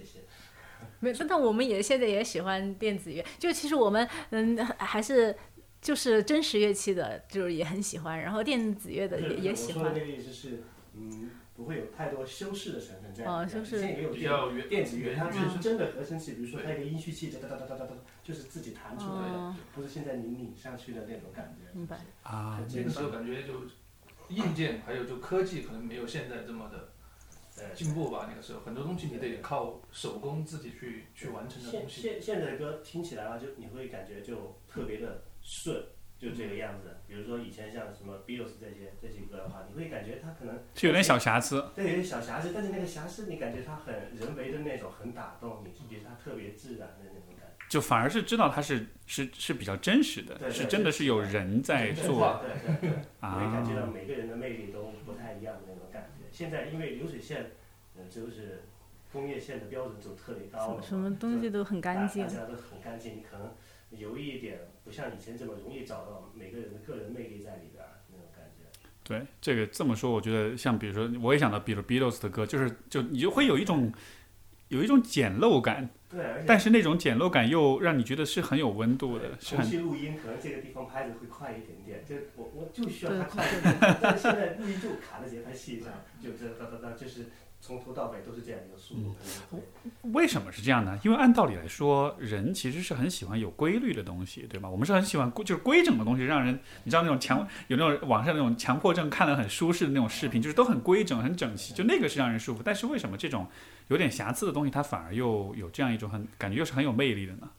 [1.01, 5.35] 没，但我们也现在也喜欢电子乐，就其实我们嗯还是
[5.81, 10.05] 就是真实乐器的，就是也很喜欢，然后电子乐的也也喜欢我说的那。
[10.05, 13.31] 个意思是，嗯，不会有太多修饰的成分在里面。
[13.31, 17.93] 哦修饰现在也有电比较原电子乐，它原就是真的合成器，比如说它一个音序器，哒哒哒哒哒哒，
[18.23, 21.75] 就是自己弹出来的，嗯，不是现在你拧上去的那种感觉。
[21.77, 21.97] 明白。
[22.23, 23.53] 啊，那个时候感觉就
[24.29, 26.90] 硬件还有就科技可能没有现在这么的对。
[27.73, 28.27] 进步吧。
[28.29, 32.01] 那个时候很多东西你得靠手工自己去去完成的现东西。
[32.01, 35.83] 现现在的歌听起来啊，就你会感觉就特别的顺，
[36.17, 36.97] 就这个样子。
[37.07, 41.63] 比如说以前像什么 Beatles 这些这些歌的话，你会感觉它可能是有点小瑕疵。
[41.75, 47.30] 对有点小瑕疵，但是那个瑕疵你感觉它很人为的那种，很打动你，觉得它特别自然的那种。
[47.71, 53.89] 就反而是知道它是是是比较真实的，对对是真的是有人在对做对对对，你会感觉到啊。
[53.93, 56.25] 每个人的魅力都不太一样的那种感觉。
[56.33, 57.51] 现在因为流水线，
[57.95, 58.63] 呃，就是
[59.13, 62.33] 工业线的标准就特别高了嘛，什么东西都很干净大。
[62.33, 63.53] 家都很干净，你可能
[63.91, 68.67] 有一点不像以前这么容易找到每个人的个人魅力在里边儿那种感觉。
[69.01, 73.89] 对，这个这么说，我觉得像比如说，我也想到，比如 Beatles 的歌，就是就你就会有一种
[74.71, 85.89] 有一种简陋感，对，但是那种简陋感又让你觉得是很有温度的，是重很新录音，可能这个地方拍的会快一点点，就我我就需要它快一点点，但是现在录音就卡在节拍器上，
[86.23, 87.27] 就这哒哒哒，就是
[87.59, 89.15] 从头到尾都是这样一个速度，
[90.13, 90.97] 为什么是这样呢？
[91.03, 94.69] 因为按道理来说，人其实是很喜欢有规律的东西，对吧？
[94.69, 102.61] 我们是很喜欢规就是规整的东西，让人你知道那种强有那种网上那种强迫症看了很舒适的那种视频，就是都很规整、很整齐，就那个是让人舒服。
[102.63, 103.47] 但是为什么这种
[103.91, 107.49] 有点瑕疵的东西，它反而又有这样一种很感觉又是很有魅力的呢？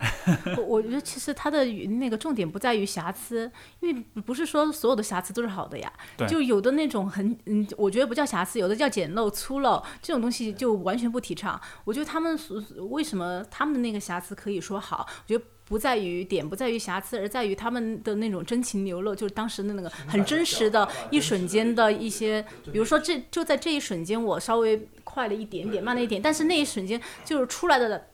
[0.58, 5.90] 我我觉得其实它的那个重点不在于瑕疵，因为不是说所有的瑕疵都是好的呀。
[6.16, 11.58] 对就有的那种很嗯，我觉得不叫瑕疵，有的叫简陋、粗陋，这种东西就完全不提倡。
[11.84, 12.60] 我觉得他们所
[12.90, 15.44] 为什么他们的那个瑕疵可以说好，我觉得。
[15.66, 28.08] 不在于点，不在于瑕疵，而在于他们的那种真情流露，就是当时的那个很真实的一瞬间的一些，比如说这就在这一瞬间，我稍微快了一点点，慢了一点，但是那一瞬间就是出来的，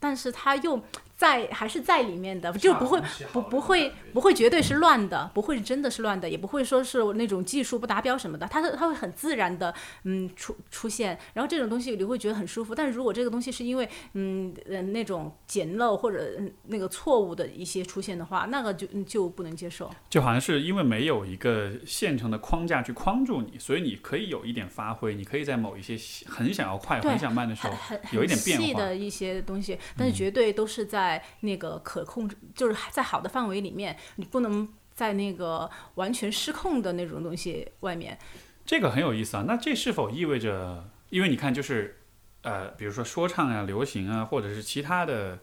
[0.00, 0.82] 但是他又
[1.16, 3.00] 在还是在里面的，就不会
[3.32, 12.74] 不不会不会绝对是乱的，不会真的是乱的，也不会说是那种技术不达标什么的，它它会很自然的嗯出出现，然后这种东西你会觉得很舒服。
[12.74, 19.90] 但是如果这个东西是因为嗯嗯那种简陋或者嗯那个错误的一些出现的话，那个就就不能接受。
[20.10, 25.96] 就好像是因为没有一个现成的框架去框住你，所以你可以有一点发挥，你可以在某一些
[26.28, 38.18] 很想要快、很想慢的时候，有一点变化嗯的一些东西，但是绝对都是在在那个可控制，就是在好的范围里面，你不能在那个完全失控的那种东西外面。
[38.64, 39.44] 这个很有意思啊。
[39.46, 42.00] 那这是否意味着，因为你看，就是
[42.42, 45.38] 呃，比如说说唱啊、流行啊，或者是其他的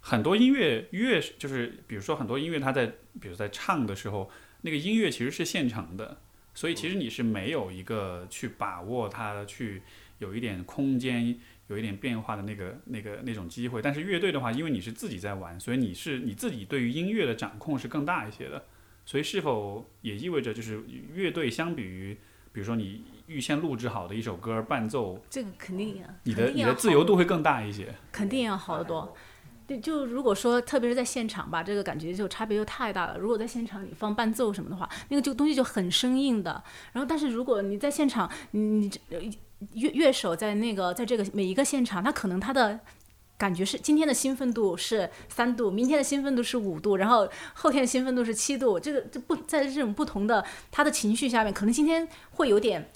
[0.00, 4.30] 很多音乐乐，就是比如说很多音乐，它在比如在唱的时候，
[4.60, 6.18] 那个音乐其实是现成的，
[6.52, 9.82] 所以其实你是没有一个去把握它，去
[10.18, 11.38] 有一点空间。
[11.68, 18.64] 有一点变化的那个、那个、那种机会，但是乐队的话，因为你是自己在玩，所以你是你自己对于音乐的掌控是更大一些的。
[19.06, 20.82] 所以是否也意味着，就是
[21.14, 22.18] 乐队相比于
[22.52, 27.94] 比如说你预先录制好的一首歌伴奏，这个肯定啊，你的你的自由度会更大一些。
[28.12, 29.14] 肯定要好得多。
[29.66, 33.18] 对，就如果说特别是在现场吧，这个感觉就差别就太大了。
[33.18, 36.62] 如果在现场你放伴奏什么的话，那个就东西就很生硬的。
[36.92, 39.38] 然后，但是如果你在现场，你你
[39.74, 42.78] 乐乐手在那个在这个每一个现场，他可能他的
[43.36, 48.78] 感觉是今天的兴奋度是三度，明天的兴奋度是五度，然后后天的兴奋度是七度。
[48.78, 52.90] 这个这不在这种不同的他的情绪下面，可能今天会有点。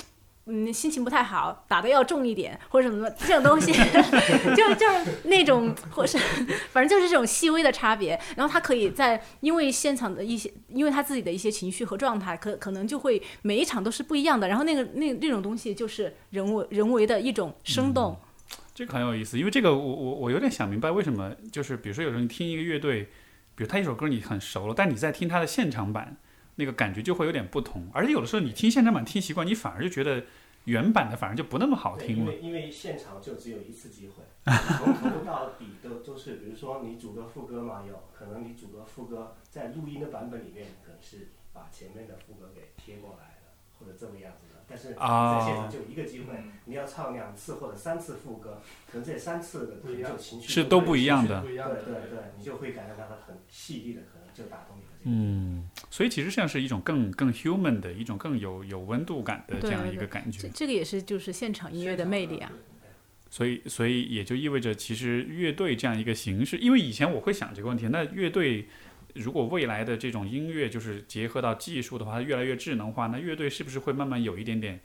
[0.47, 3.73] 嗯，心情不太好，打的要重一点，或者什么 这种东西，
[4.57, 6.19] 就就是那种，或是
[6.73, 8.21] 反正就是这种细微的差别。
[8.37, 14.49] 然后他可以在因为现场的一些，因为他自己的一些情绪和状态，可可能就会每一场都是不一样的。
[14.49, 18.19] 然后那个那那种东西就是人为人为的一种生动。
[18.75, 23.05] 这个很有意思，因为这个我我我有点想明白为什么，就是比如说有时候你听一个乐队，
[23.55, 26.17] 比如他一首歌你很熟了，但你在听他的现场版。
[26.57, 30.25] 那个感觉就会有点不同，而且有的时候你听现场版听习惯，你反而就觉得
[30.65, 32.33] 原版的反而就不那么好听了。
[32.33, 34.23] 因为因为现场就只有一次机会，
[34.79, 44.63] 从头到底都都是，比如说你主歌副歌嘛，有可能你主歌副歌在录音的版本里面可能是把前面的副歌给贴过来的，或者这个样子的。
[44.69, 49.77] 但是在现场就一个机会，你要唱两次或者三次副歌，可能这三次的
[50.09, 51.43] 就情绪是都不一样的。
[51.43, 54.83] 对对对，你就会感觉到它很细腻的，可能就打动你。
[55.05, 60.49] 嗯，所以其实像是一种更更 human 的一种更有有温度感的这样一个感觉。
[60.55, 62.53] 这个也是就是现场音乐的魅力啊。
[63.31, 68.67] 所以所以也就意味着，其实乐队这样一个形式，因为以前我会想这个问题，那乐队
[69.15, 74.81] 如果未来的这种音乐就是结合到技术的话，它越来越智能化，那乐队是不是会慢慢有一点点？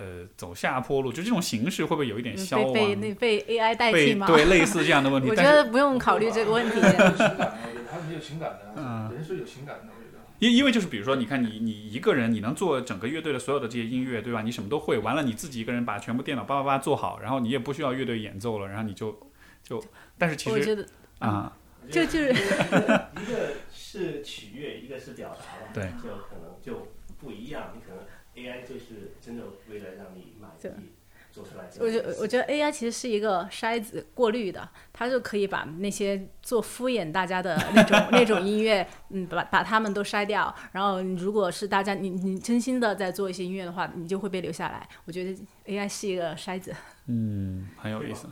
[0.00, 2.72] 呃，走下坡路，就这种形式会不会有一点消亡？
[2.72, 4.26] 被被被 AI 代替吗？
[4.26, 5.28] 对，类似这样的问题。
[5.28, 6.80] 我觉得不用考虑这个问题。
[6.80, 10.24] 他是有情感的，嗯，人是有情感的，我觉得。
[10.38, 14.40] 因因为就是比如说，你看你你一个人，你能做整个乐队的所有的这些音乐，对吧？
[14.40, 19.20] 你什么都会，完了你自己一个人把全部电脑叭叭叭做好，然后你也不需要乐队演奏了，然后你就
[19.62, 19.84] 就，
[20.16, 20.88] 但是其实
[21.18, 21.52] 啊，
[21.90, 22.30] 就就是
[23.20, 26.88] 一个是取悦，一个是表达吧，对，就可能就
[27.18, 28.02] 不一样，你可能。
[28.36, 30.88] AI 就是真的为了让你满意
[31.32, 31.68] 做出来。
[31.78, 40.52] 我觉我觉得 AI 其实是一个筛子过滤的，它就可以把那些做敷衍大家的那种 那种音乐，嗯，把把他们都筛掉。
[40.72, 44.88] 然后如果是大家你你真心的在做一些音乐的话，你就会被留下来。
[45.04, 46.74] 我觉得 AI 是一个筛子。
[47.06, 48.26] 嗯，很有意思。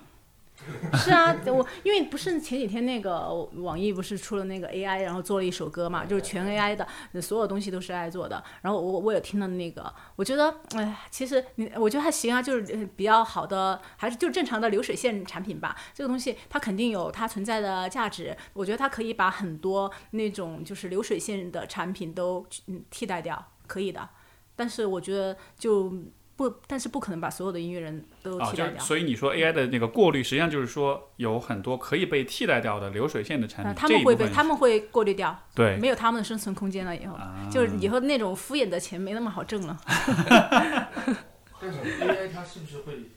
[0.94, 6.86] 是啊，我因为不是前几天那个网易不是出了那个 AI，然后做了一首歌嘛，就是全 AI 的，
[7.20, 8.42] 所有东西都是 AI 做的。
[8.62, 15.76] 然后我我也听了那个，我觉得，哎，其实你我觉得还行啊，就是比较好的，还是就正常的流水线产品吧。
[15.94, 24.08] 这个东西它肯定有它存在的价值，我觉得它可以把很多那种就是流水线的产品都嗯替代掉，可以的。
[24.54, 25.92] 但是我觉得就。
[26.38, 28.78] 不，但是不可能把所有的音乐人都替代掉。
[28.78, 36.96] 所以你说 AI 的那个过滤，实际上就是说有很多可以被替代掉的流水线的产品，他们会被他们会过滤掉，对，没有他们的生存空间了。
[36.96, 37.18] 以后
[37.50, 39.76] 就是以后那种敷衍的钱没那么好挣了。
[41.60, 43.10] 但是 AI 它是不是会，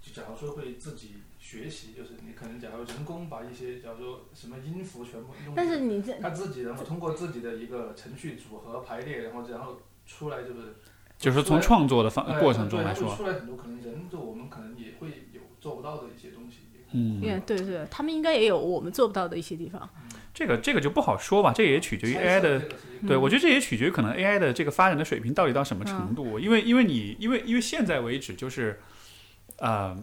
[0.00, 10.76] 就假如说会自己学习，就是你可能假如人工把一些假如说什么音符全部弄，但是你这他自己然后通过自己的一个程序组合排列，然后然后出来就是。
[11.22, 16.56] 就是从创作的方过程中来说，出来很多可能人就我们可能也会有做不到的一些东西。
[16.90, 19.88] 嗯，对对，他们应该也有我们做不到的一些地方。
[20.34, 22.62] 这个这个就不好说吧，这也取决于 AI 的。
[23.06, 26.40] 对，我觉得这也取决于可能 AI 的这个发展的水平到底到什么程度。
[26.40, 28.80] 因为因为你因为因为现在为止就是，
[29.58, 29.96] 呃，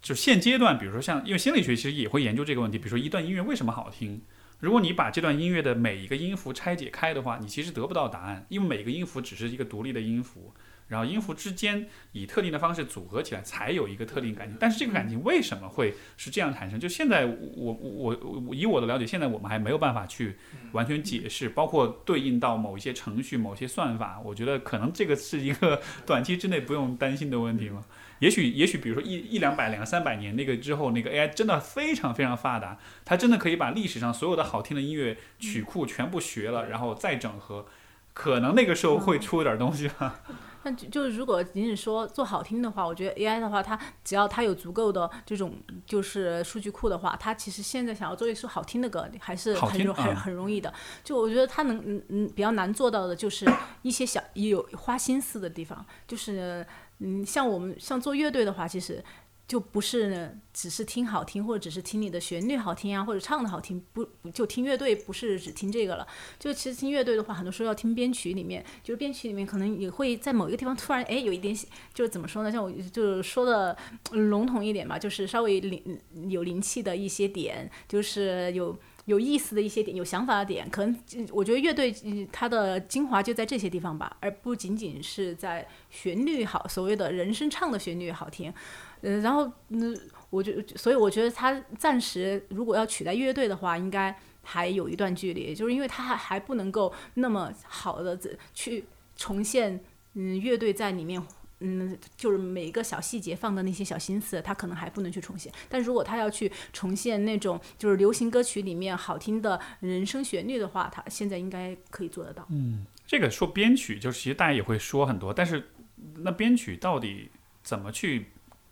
[0.00, 4.22] 就现阶段，比如说像因为心理学其实也会研究这个问题，比如说一段音乐为什么好听。
[4.62, 10.54] 如果你把这段音乐的每一个音符拆解开的话，你其实得不到答案，因为每个音符只是一个独立的音符，
[10.86, 14.56] 然后音符之间以特定的方式组合起来才有一个特定感情。
[14.60, 16.78] 但是这个感情为什么会是这样产生？
[16.78, 20.36] 就现在我我我以我的了解，现在我们还没有办法去
[20.70, 24.22] 完全解释，包括对应到某一些程序、某些算法。
[24.24, 27.84] 我觉得可能这个是一个短期之内不用担心的问题嘛。
[28.22, 37.66] 也许，也许，比如说一一两百、两三百年那个之后，那个 AI 真的非常非常发达，它真的可以把历史上所有的好听的音乐曲库全部学了，然后再整合，
[38.14, 40.20] 可能那个时候会出点东西吧。
[40.62, 50.72] 那就就是如果仅仅说做好听的话，我觉得 AI 的话，它只要它有足够的这种就是数据库的话，它其实现在想要做一首好听的歌还是很容很很容易的。
[51.02, 53.44] 就我觉得它能嗯嗯比较难做到的就是
[53.82, 56.64] 一些小有花心思的地方，就是。
[57.02, 59.02] 嗯，像我们像做乐队的话，其实
[59.48, 66.06] 就不是只是听好听，或者只是听你的旋律好听啊，或者唱的好听，不就听乐队不是只听这个了。
[66.38, 71.54] 就其实听乐队的话，很多时候要听编曲里面，就是编曲里面可能也会在某一个地方突然哎有一点，
[71.92, 72.50] 就是怎么说呢？
[72.50, 73.76] 像我就是说的
[74.12, 78.78] 笼统一点吧，就是稍微灵有灵气的一些点，就是有。
[79.06, 80.96] 有意思的一些点，有想法的点，可能
[81.32, 81.92] 我觉得乐队
[82.30, 88.52] 它的精华就在这些地方吧，而不仅仅是在旋律好，所谓的人声唱的旋律好听，
[89.00, 89.98] 嗯，然后嗯，
[90.30, 98.18] 我就，所以我觉得他暂时如果要取代乐队的话，应该还有一段距离，就是因为他还还不能够那么好的
[98.54, 98.84] 去
[99.16, 99.80] 重现，
[100.14, 101.20] 嗯，乐队在里面。
[101.62, 105.52] 嗯，就是每一个小细节放的那些小心思，他可能还不能去重现。
[105.68, 112.46] 但如果他要去重现那种就是流行歌曲里面好听的人声旋律的话，他现在应该可以做得到。
[112.50, 115.70] 嗯，这个说编曲，就是其实大家也会说很多，但是
[116.16, 117.30] 那编曲到底
[117.62, 118.26] 怎么去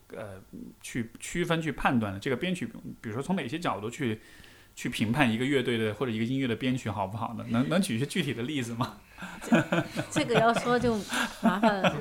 [0.08, 0.42] 呃
[0.80, 2.18] 去区分、去判断呢？
[2.18, 2.66] 这个编曲，
[3.00, 4.20] 比如说从哪些角度去
[4.80, 7.44] 去评判一个乐队的或者一个音乐的编曲好不好呢？
[7.50, 8.98] 能能举一些具体的例子吗？
[10.10, 10.96] 这个要说就
[11.42, 11.94] 麻烦了。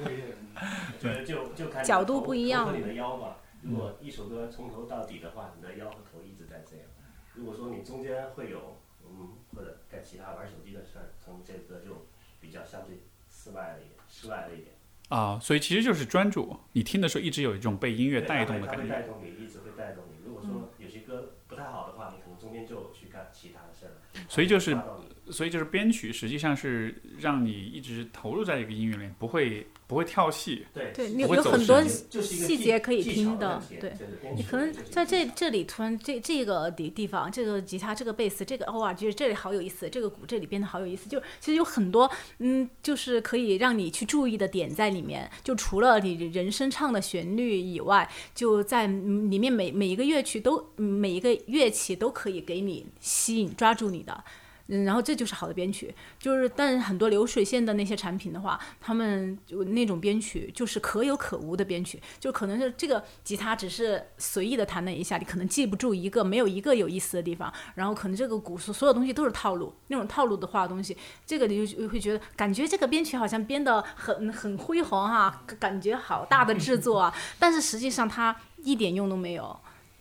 [1.02, 2.74] 对，就就看角度不一样。
[2.74, 6.86] 你的腰吧，如果一首歌从头到底的话，你的腰和头一直在这样。
[7.34, 12.08] 如果说你中间会有嗯，或者干其他玩手机的事儿，可能这歌就
[12.40, 14.70] 比较相对室外了一点，室外了一点。
[15.10, 16.58] 啊，所以其实就是专注。
[16.72, 18.84] 你听的时候一直有一种被音乐带动的感觉。
[18.84, 20.16] 会带动你，一直会带动你。
[20.26, 24.19] 如果说有些歌不太好的话，你可能中间就去干其他的事儿了。
[24.30, 24.78] 所以就是，
[25.32, 29.68] 所以就是编曲实际上是让你一直投入在一个音乐里，不会。
[29.90, 33.92] 不会跳戏，对，你有很多细节可以听的，对，
[34.36, 42.08] 你可能在这这里突然这这个地地方，这个吉他，这个贝斯，这个哇，就是这里好有意思，这个鼓这里编的好有意思，就其实有很多
[42.38, 45.28] 嗯，就是可以让你去注意的点在里面。
[45.44, 54.24] 就除了你人声唱的旋律以外，就在里面每每一个乐曲都每一个乐器都可以给你吸引抓住你的。
[54.72, 70.96] 嗯，然后这就是好的编曲，就是但很多流水线的那些产品的话，他们就那种编曲就是可有可无的编曲，就可能是这个吉他只是随意的弹了一下，你可能记不住一个没有一个有意思的地方，然后可能这个鼓所所有东西都是套路，那种套路的话东西，
[71.26, 79.60] 这个你就会觉得感觉这个编曲好像编得很很辉煌哈，感觉好大的制作啊， 但是实际上它一点用都没有。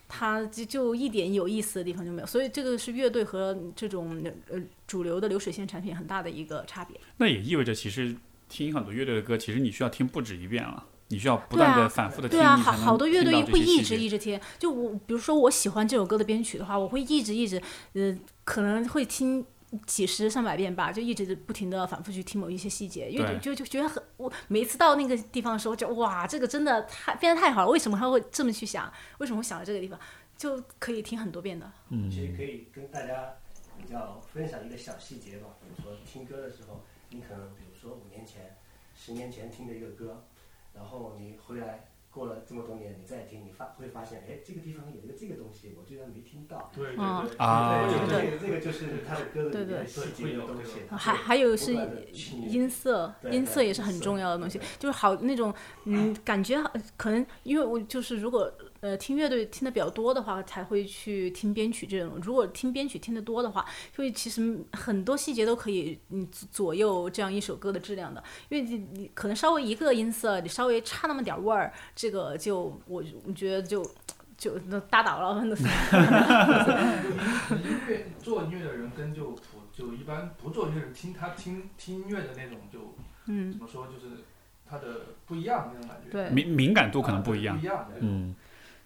[0.09, 6.99] 它就就一点有意思的地方就没有，所以这个是乐队和这种呃主流的流水线产品很大的一个差别。
[7.19, 8.17] 那也意味着，其实
[8.49, 12.39] 听很多乐队的歌，其实你需要听不止一遍了，你需要不断的反复的听。
[12.39, 14.41] 对啊，好好多乐队会一直一直听。
[14.59, 19.45] 就我比如说我喜欢这首歌的编曲的话，我会一直一直，呃，可能会听。
[19.87, 28.93] 几十上百遍吧，就一直不停的反复去听某一些细节，因为就就觉得很我每一次到那个地方的时候，就哇，这个真的太变得太好了，为什么他会这么去想？
[29.19, 29.99] 为什么会想到这个地方？
[30.37, 31.71] 就可以听很多遍的。
[31.91, 33.35] 嗯，其实可以跟大家
[33.77, 38.57] 比较分享一个小细节吧，比如说听歌的时候，你可能比如说五年前、
[38.95, 40.25] 十年前听的一个歌，
[40.75, 41.89] 然后你回来。
[42.11, 46.71] 过了这么多年，你再听，你发会发现，哎，这个地方有一个这个东西，我居然没听到。
[46.75, 47.05] 对对对
[47.37, 50.81] 啊，这个这个就是他的歌的里面细节的东西。
[50.91, 51.75] 还还有是
[52.49, 55.55] 音色，音色也是很重要的东西，就是好那种
[55.85, 56.63] 嗯，感觉
[56.97, 58.53] 可能因为我就是如果。
[58.81, 62.19] 呃，听乐队听的比较多的话，才会去听编曲这种。
[62.23, 63.67] 如果听编曲听得多的话，
[63.97, 68.23] 因为其实很多细节都可以嗯左右这样一首歌的质量的。
[68.49, 73.85] 因为你你可能稍微一个音色，你稍微差那么点味儿，这个就我我觉得就
[74.37, 75.43] 就那打倒了。
[75.45, 75.57] 音
[77.89, 82.95] 乐做音乐的人跟就普就一般不做音乐人听他听听音乐的那种就
[83.27, 84.23] 嗯怎么说就是
[84.65, 84.87] 他的
[85.27, 86.11] 不一样那种感觉。
[86.11, 87.57] 对，敏敏感度可能不一样。
[87.57, 88.37] 不一样，嗯。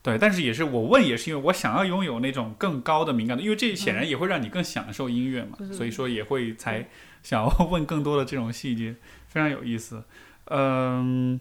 [0.03, 6.89] 对，但是也是我问，也是因为我想要拥有那种更高的敏感度，因为这显然也会让你更享受音乐嘛，所以说也会才
[7.23, 8.97] 想要问更多的这种细节，
[9.29, 10.03] 非常有意思。
[10.47, 11.41] 嗯，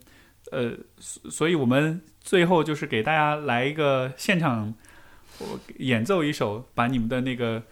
[0.52, 4.72] 呃，所以我们最后就是给大家来一个现场，
[5.40, 7.64] 我演奏一首，把你们的那个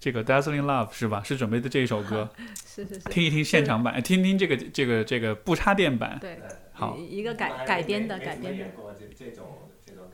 [0.00, 1.22] 这个《Dazzling Love》是吧？
[1.22, 2.30] 是准备的这一首歌，
[2.64, 6.40] 是是是，听一听现场版，听听这个这个这个不插电版，对，
[6.72, 8.64] 好，一个改改编的改编的。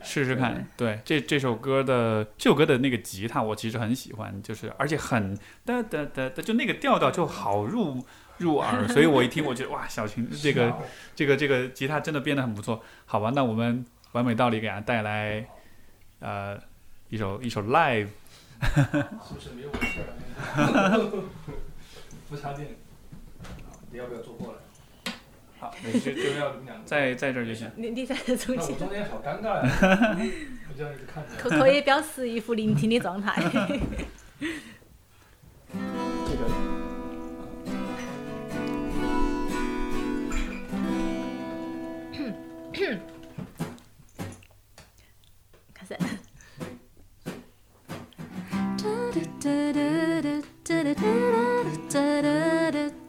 [0.02, 1.00] 试试看，对。
[1.04, 8.04] 这这首歌的这首歌的那个吉他，我其实很喜欢，就是而且很哒哒哒哒，就那个调调就好入
[8.38, 10.74] 入耳，所以我一听，我觉得哇，小琴这个
[11.14, 15.48] 这个这个吉他真的编得很不错，好吧，那我们完美道理给大家带来
[16.20, 16.58] 呃
[17.08, 18.08] 一首一首 live，
[18.60, 21.00] 是不是没有事儿？
[22.28, 22.68] 不插电，
[23.90, 24.58] 你要不要坐过来？
[25.64, 26.84] 好，你就就要两个。
[26.84, 27.70] 在在这儿就行。
[27.74, 29.70] 你你在这中间，那我中间好尴尬呀，
[30.68, 31.34] 我这样一直看着。
[31.38, 33.32] 可可以表示一副聆听的状态。
[33.42, 33.48] 这
[36.36, 36.44] 个
[45.72, 45.96] 开始。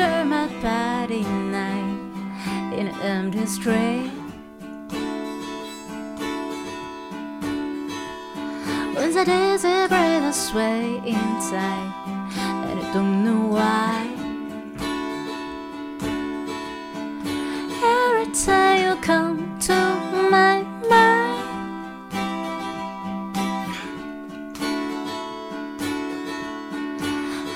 [0.00, 1.98] after my body night
[2.72, 4.12] in an empty street.
[8.94, 11.92] When the dizzy breath sway inside,
[12.68, 14.14] and I don't know why.
[17.82, 19.74] Every time you come to
[20.30, 21.44] my mind.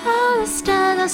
[0.05, 1.09] All the stars are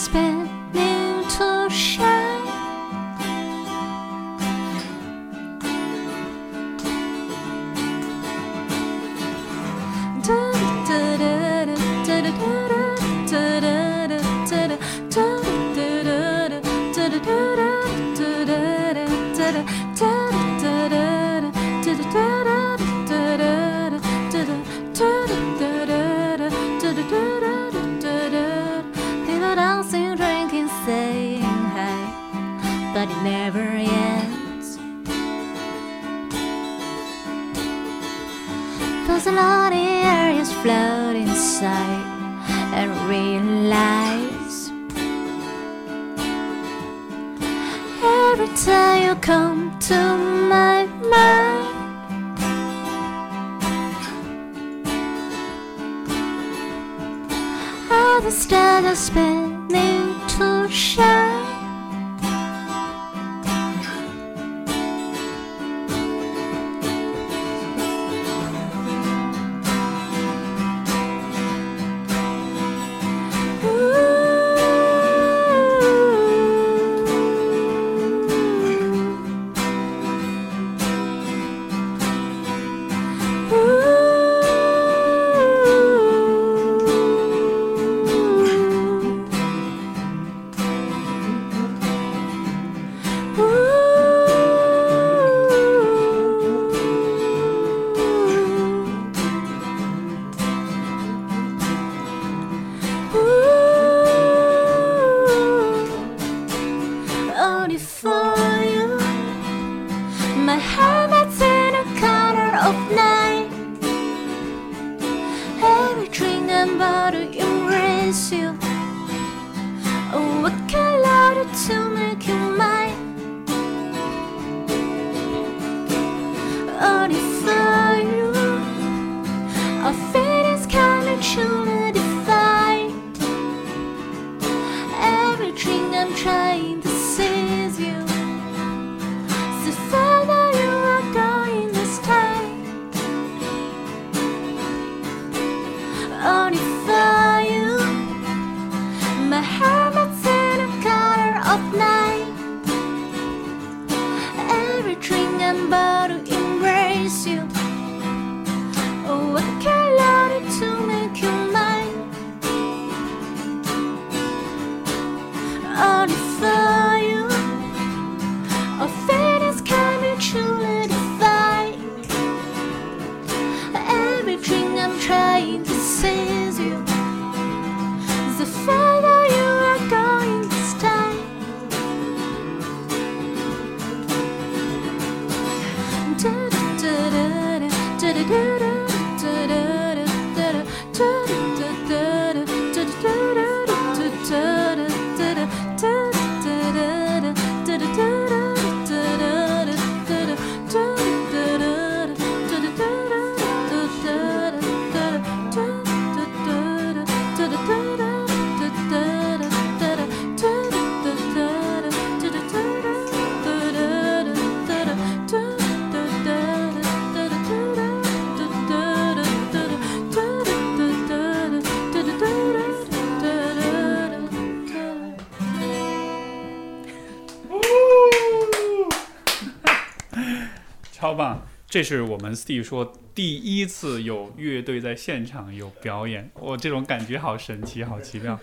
[231.79, 238.37] 这是我们 Steve 说第一次有乐队在现场有表演，我、这种感觉好神奇，好奇妙，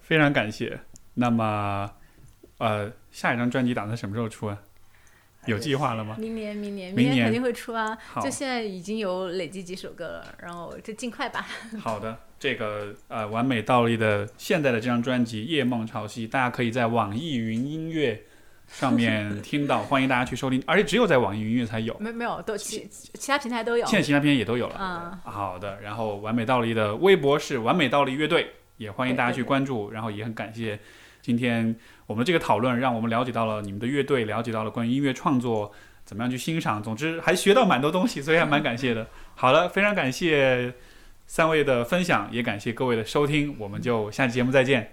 [0.00, 0.78] 非常感谢。
[1.14, 1.90] 那么，
[2.58, 4.56] 呃，下一张专辑打算什么时候出啊？
[5.46, 6.14] 有计划了吗？
[6.20, 7.98] 明年，明年，明年年肯定会出啊！
[8.22, 11.44] 就现在已经有累积几首歌了，然后就尽快吧。
[11.82, 18.22] 好的，这个呃，完美倒立的现在的这张专辑《夜梦潮汐》，大家可以在网易云音乐
[18.68, 23.86] 上面听到，欢迎大家去收听，而且只有在网易云音乐才有，没没有，都其其他平台都有。
[23.86, 24.76] 现在其他平台也都有了。
[24.76, 29.90] 啊、好的，然后完美倒立的微博是完美倒立乐队，也欢迎大家去关注。
[29.90, 30.78] 然后也很感谢
[31.22, 31.74] 今天
[32.06, 35.72] 我们这个讨论，让我们了解到了你们的乐队，了解到了关于音乐创作
[36.04, 39.06] 怎么样去欣赏，总之还学到蛮多东西，所以还蛮感谢的。
[39.34, 40.72] 好了，非常感谢
[41.26, 44.92] 三位的分享，也感谢各位的收听，我们就下期节目再见，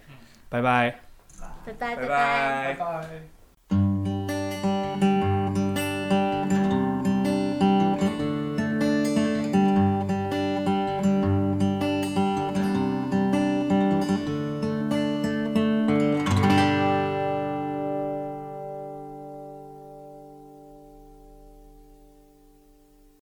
[0.50, 1.02] 拜拜。
[1.66, 3.35] 拜拜拜拜拜。